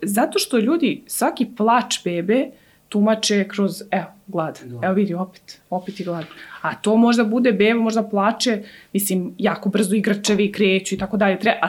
[0.01, 2.49] zato što ljudi, svaki plač bebe,
[2.89, 4.59] tumače kroz, evo, glad.
[4.65, 4.87] Da.
[4.87, 6.25] Evo vidi, opet, opet i glad.
[6.61, 8.63] A to možda bude beba, možda plače,
[8.93, 11.39] mislim, jako brzo igračevi kreću i tako dalje.
[11.39, 11.67] Treba, a,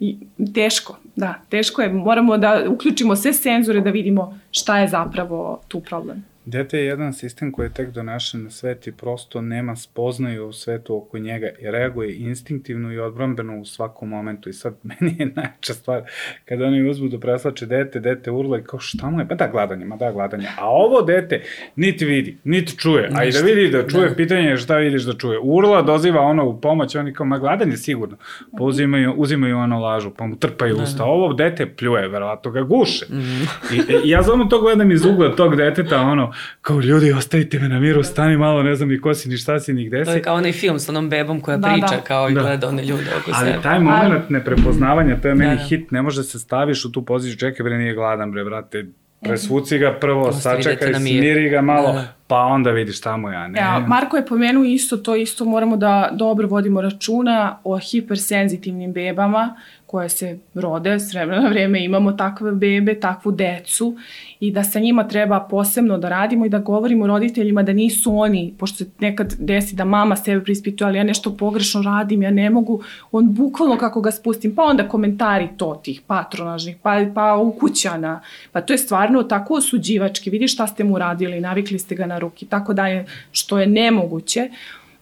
[0.00, 0.16] i,
[0.54, 1.92] teško, da, teško je.
[1.92, 6.24] Moramo da uključimo sve senzore da vidimo šta je zapravo tu problem.
[6.46, 10.52] Dete je jedan sistem koji je tek donešen na svet i prosto nema spoznaju u
[10.52, 14.48] svetu oko njega i reaguje instinktivno i odbrambeno u svakom momentu.
[14.48, 16.02] I sad meni je najča stvar
[16.44, 19.28] kada oni uzmu da preslače dete, dete urla i kao šta mu je?
[19.28, 20.46] Pa da, gladanje, ma da, gladanje.
[20.58, 21.42] A ovo dete
[21.76, 23.10] niti vidi, niti čuje.
[23.14, 24.14] A i da vidi da čuje, da.
[24.14, 25.38] pitanje je šta vidiš da čuje.
[25.42, 28.16] Urla doziva ono u pomoć, oni kao, ma gladanje sigurno.
[28.58, 30.98] Pa uzimaju, uzimaju ono lažu, pa mu trpaju da, usta.
[30.98, 31.04] Da.
[31.04, 33.06] Ovo dete pljuje, verovatno ga guše.
[33.10, 33.42] Mm.
[33.74, 37.68] I, I ja samo to gledam iz ugla tog deteta, ono, kao ljudi, ostavite me
[37.68, 40.10] na miru, stani malo, ne znam ni ko si, ni šta si, ni gde si.
[40.10, 42.00] To je kao onaj film s onom bebom koja da, priča, da.
[42.00, 42.40] kao i da.
[42.40, 43.62] gleda one ljude oko Ali sebe.
[43.62, 45.68] taj moment neprepoznavanja, to je meni da, da.
[45.68, 48.86] hit, ne može da se staviš u tu poziciju, čekaj bre, nije gladan bre, brate,
[49.20, 52.15] presvuci ga prvo, sačekaj, smiri ga malo, da.
[52.26, 53.48] Pa onda vidiš tamo ja.
[53.48, 53.58] Ne.
[53.58, 59.56] Ja, Marko je pomenuo isto, to isto moramo da dobro vodimo računa o hipersenzitivnim bebama
[59.86, 63.96] koje se rode, s vremena na vreme imamo takve bebe, takvu decu
[64.40, 68.54] i da sa njima treba posebno da radimo i da govorimo roditeljima da nisu oni,
[68.58, 72.50] pošto se nekad desi da mama sebe prispituje, ali ja nešto pogrešno radim, ja ne
[72.50, 78.20] mogu, on bukvalno kako ga spustim, pa onda komentari to tih patronažnih, pa, pa ukućana,
[78.52, 82.15] pa to je stvarno tako osuđivački, vidi šta ste mu radili, navikli ste ga na
[82.18, 84.50] ruki, tako da je, što je nemoguće,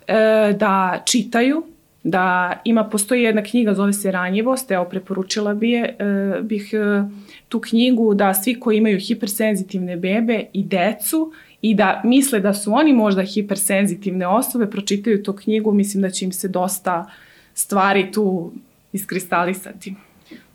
[0.07, 1.62] e, da čitaju,
[2.03, 7.05] da ima, postoji jedna knjiga, zove se Ranjivost, evo preporučila bi je, e, bih e,
[7.49, 12.75] tu knjigu da svi koji imaju hipersenzitivne bebe i decu i da misle da su
[12.75, 17.07] oni možda hipersenzitivne osobe, pročitaju tu knjigu, mislim da će im se dosta
[17.55, 18.53] stvari tu
[18.93, 19.95] iskristalisati.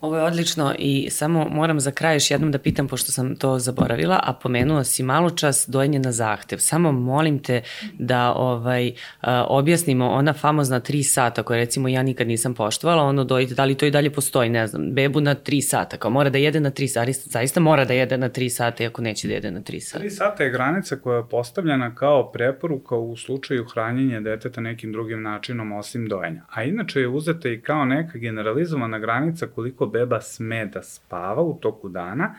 [0.00, 3.58] Ovo je odlično i samo moram za kraj još jednom da pitam, pošto sam to
[3.58, 6.58] zaboravila, a pomenula si malo čas dojenje na zahtev.
[6.58, 12.28] Samo molim te da ovaj, a, objasnimo ona famozna tri sata koje recimo ja nikad
[12.28, 15.62] nisam poštovala, ono dojite, da li to i dalje postoji, ne znam, bebu na tri
[15.62, 18.82] sata, kao mora da jede na tri sata, zaista mora da jede na tri sata,
[18.82, 19.98] iako neće da jede na tri sata.
[19.98, 25.22] Tri sata je granica koja je postavljena kao preporuka u slučaju hranjenja deteta nekim drugim
[25.22, 26.42] načinom osim dojenja.
[26.50, 31.58] A inače je uzeta i kao neka generalizovana granica koliko beba sme da spava u
[31.60, 32.34] toku dana,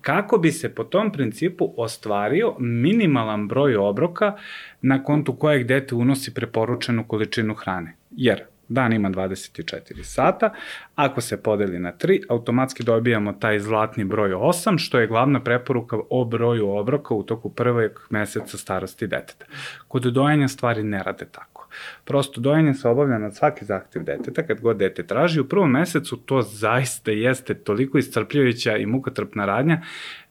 [0.00, 4.36] kako bi se po tom principu ostvario minimalan broj obroka
[4.82, 7.96] na kontu kojeg dete unosi preporučenu količinu hrane.
[8.10, 10.52] Jer dan ima 24 sata,
[10.94, 15.96] ako se podeli na 3, automatski dobijamo taj zlatni broj 8, što je glavna preporuka
[16.10, 19.46] o broju obroka u toku prvog meseca starosti deteta.
[19.88, 21.68] Kod dojenja stvari ne rade tako.
[22.04, 25.40] Prosto dojenje se obavlja na svaki zahtev deteta, kad god dete traži.
[25.40, 29.80] U prvom mesecu to zaista jeste toliko iscrpljujuća i mukotrpna radnja,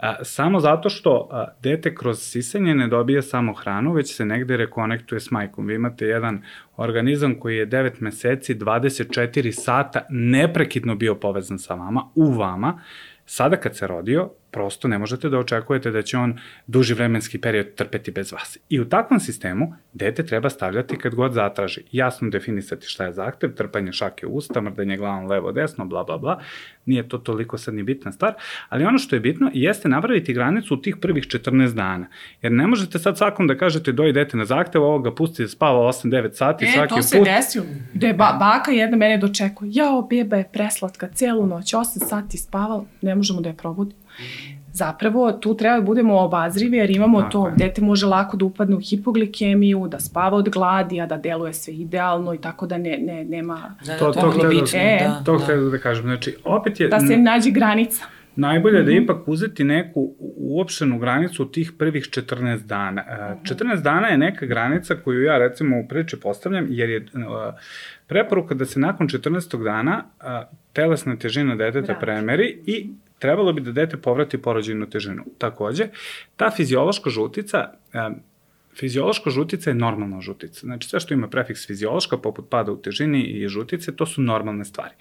[0.02, 4.58] a, samo zato što a, dete kroz sisanje ne dobija samo hranu, već se negde
[4.58, 5.66] rekonektuje s majkom.
[5.66, 6.42] Vi imate jedan
[6.78, 12.82] organizam koji je 9 meseci, 24 sata neprekidno bio povezan sa vama, u vama,
[13.34, 17.76] Sada kad se rodio, prosto ne možete da očekujete da će on duži vremenski period
[17.76, 18.58] trpeti bez vas.
[18.70, 21.82] I u takvom sistemu dete treba stavljati kad god zatraži.
[21.92, 26.40] Jasno definisati šta je zahtev, trpanje šake usta, mrdanje glavom levo-desno, bla, bla, bla.
[26.86, 28.34] Nije to toliko sad ni bitna stvar,
[28.70, 32.08] ali ono što je bitno jeste napraviti granicu u tih prvih 14 dana.
[32.42, 35.50] Jer ne možete sad svakom da kažete doji dete na zahtev, ovo ga pusti da
[35.50, 36.98] spava 8-9 sati e, svaki put.
[36.98, 37.64] E, to se desio.
[37.94, 39.72] Da je ba baka jedna mene dočekuje.
[39.74, 44.02] Jao, beba je preslatka, celu noć, 8 sati spavala, ne možemo da je probudimo
[44.74, 47.54] zapravo tu treba da budemo obazrivi jer imamo Tako to, je.
[47.58, 51.74] dete može lako da upadne u hipoglikemiju, da spava od gladi, a da deluje sve
[51.74, 53.76] idealno i tako da ne, ne, nema...
[53.86, 55.56] Da, to, to, to, da, e, da, to da.
[55.56, 56.88] da kažem, znači opet je...
[56.88, 58.06] Da se nađe granica.
[58.36, 58.86] Najbolje mm -hmm.
[58.86, 59.04] da mhm.
[59.04, 63.04] ipak uzeti neku uopštenu granicu tih prvih 14 dana.
[63.44, 67.04] 14 e, dana je neka granica koju ja recimo u priči postavljam, jer je e,
[68.08, 69.64] preporuka da se nakon 14.
[69.64, 70.04] dana
[70.74, 72.00] telesna težina deteta da.
[72.00, 72.90] premeri i
[73.22, 75.26] trebalo bi da dete povrati porođajnu težinu.
[75.38, 75.88] Takođe,
[76.36, 77.70] ta fiziološka žutica,
[78.80, 80.60] Fiziološka žutica je normalna žutica.
[80.60, 84.66] Znači sve što ima prefiks fiziološka, poput pada u težini i žutice, to su normalne
[84.66, 84.94] stvari.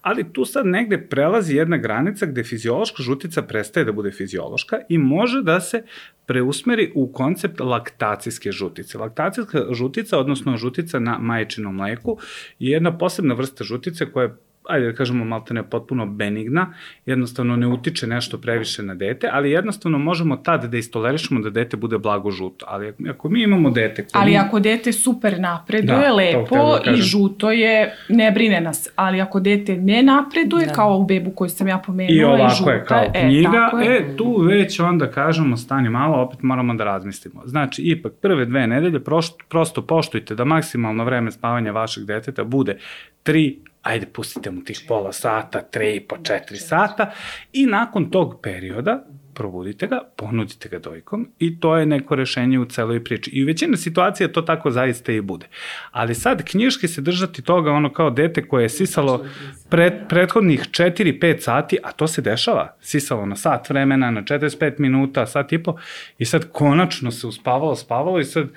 [0.00, 4.98] Ali tu sad negde prelazi jedna granica gde fiziološka žutica prestaje da bude fiziološka i
[4.98, 5.82] može da se
[6.26, 8.98] preusmeri u koncept laktacijske žutice.
[8.98, 12.18] Laktacijska žutica, odnosno žutica na majčinom mleku,
[12.58, 14.36] je jedna posebna vrsta žutice koja je
[14.68, 16.72] ajde da kažemo malte ne potpuno benigna,
[17.06, 21.76] jednostavno ne utiče nešto previše na dete, ali jednostavno možemo tad da istolerišemo da dete
[21.76, 22.66] bude blago žuto.
[22.68, 24.02] Ali ako mi imamo dete...
[24.02, 24.22] Koji...
[24.22, 28.88] Ali ako dete super napreduje, da, lepo da i žuto je, ne brine nas.
[28.96, 30.72] Ali ako dete ne napreduje, da.
[30.72, 33.70] kao u bebu koju sam ja pomenula, i ovako i žuta, je kao e, knjiga,
[33.82, 33.96] e, je.
[33.96, 37.42] e, tu već onda kažemo stani malo, opet moramo da razmislimo.
[37.44, 42.78] Znači, ipak prve dve nedelje prosto, prosto poštujte da maksimalno vreme spavanja vašeg deteta bude
[43.24, 47.10] 3 ajde pustite mu tih pola sata, tre i po četiri sata
[47.52, 49.04] i nakon tog perioda
[49.38, 53.30] probudite ga, ponudite ga dojkom i to je neko rešenje u celoj priči.
[53.30, 55.46] I u većina situacija to tako zaista i bude.
[55.90, 59.26] Ali sad knjiški se držati toga ono kao dete koje je sisalo
[59.70, 65.26] pred, prethodnih 4-5 sati, a to se dešava, sisalo na sat vremena, na 45 minuta,
[65.26, 65.76] sat i po
[66.18, 68.48] i sad konačno se uspavalo, spavalo i sad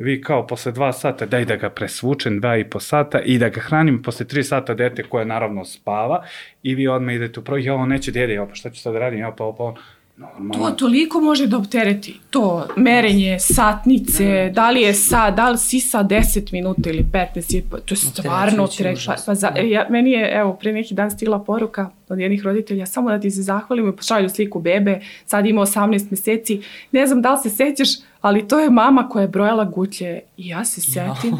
[0.00, 3.48] vi kao posle dva sata daj da ga presvučem dva i po sata i da
[3.48, 6.24] ga hranim posle tri sata dete koje naravno spava
[6.62, 8.92] i vi odmah idete u prvo, ja ovo neće djede, ja pa šta ću sad
[8.92, 9.76] da radim, ja pa ovo,
[10.20, 10.54] Normalno.
[10.54, 12.20] To toliko može da optereti.
[12.30, 17.62] To merenje, satnice, da li je sad, da li si sa 10 minuta ili 15,
[17.70, 19.02] pa to je stvarno optereti.
[19.06, 22.86] Pa, pa za, ja, meni je, evo, pre neki dan stigla poruka od jednih roditelja,
[22.86, 27.22] samo da ti se zahvalim i pošalju sliku bebe, sad ima 18 meseci, ne znam
[27.22, 27.88] da li se sećaš,
[28.20, 31.36] ali to je mama koja je brojala gutlje i ja se setim.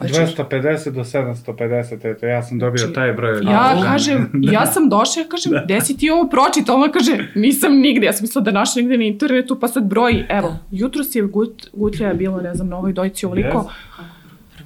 [0.00, 3.36] Znači, 250 do 750, eto, ja sam dobio znači, taj broj.
[3.36, 3.82] Ja da.
[3.82, 5.62] kažem, ja sam došla, ja kažem, da.
[5.64, 6.74] gde si ti ovo pročito?
[6.74, 10.24] Ona kaže, nisam nigde, ja sam mislila da našla negde na internetu, pa sad broji,
[10.28, 10.58] evo, da.
[10.70, 13.58] jutro si gut, gutlja je bilo, ne znam, na ovoj dojci ovoliko.
[13.58, 14.17] Yes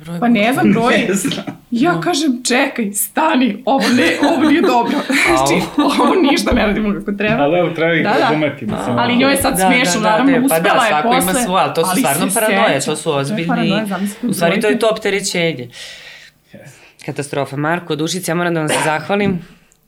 [0.05, 0.21] broj?
[0.21, 0.99] Pa ne znam broj.
[1.09, 1.45] Ne znam.
[1.71, 4.99] Ja kažem, čekaj, stani, ovo, ne, ovo nije dobro.
[5.27, 7.43] Znači, ovo ništa ne radimo kako treba.
[7.43, 8.19] Ali evo, treba ih da, da.
[8.19, 8.67] razumeti.
[8.67, 8.77] Da.
[8.77, 8.97] Da.
[8.99, 11.23] Ali njoj je sad da, smiješno, da, da, naravno, da, uspela pa da, je posle.
[11.23, 13.73] ima svoje, ali to su stvarno paranoje, to su ozbiljni,
[14.23, 15.69] u stvari to je to opterećenje.
[17.07, 17.57] Katastrofa.
[17.57, 19.39] Marko, Dušic, ja moram da vam se zahvalim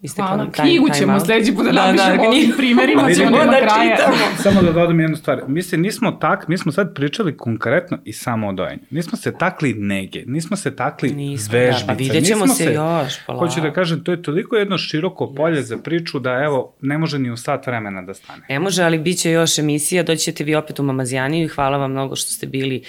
[0.03, 3.45] Istekla Hvala, knjigu time ćemo sledeći put da, da napišemo da, ovim primjerima, ćemo da,
[3.45, 3.97] da kraja.
[4.43, 5.43] Samo da dodam jednu stvar.
[5.47, 8.81] Mi se nismo tak, mi smo sad pričali konkretno i samo o dojenju.
[8.91, 11.87] Nismo se takli nege, nismo se takli nismo, vežbice.
[11.87, 13.27] Da, pa vidjet ćemo se, se još.
[13.27, 13.47] Polako.
[13.47, 15.65] Hoću da kažem, to je toliko jedno široko polje yes.
[15.65, 18.47] za priču da evo, ne može ni u sat vremena da stane.
[18.49, 21.77] Ne može, ali bit će još emisija, doći ćete vi opet u Mamazijaniju i hvala
[21.77, 22.83] vam mnogo što ste bili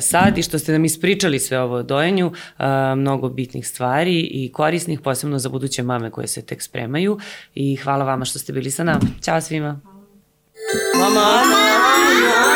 [0.00, 2.32] sad i što ste nam ispričali sve ovo dojenju,
[2.96, 7.18] mnogo bitnih stvari i korisnih, posebno za buduće mame koje se tek spremaju
[7.54, 9.00] i hvala vama što ste bili sa nama.
[9.22, 9.80] Ćao svima.
[10.98, 11.20] Mama!
[11.20, 12.53] Mama!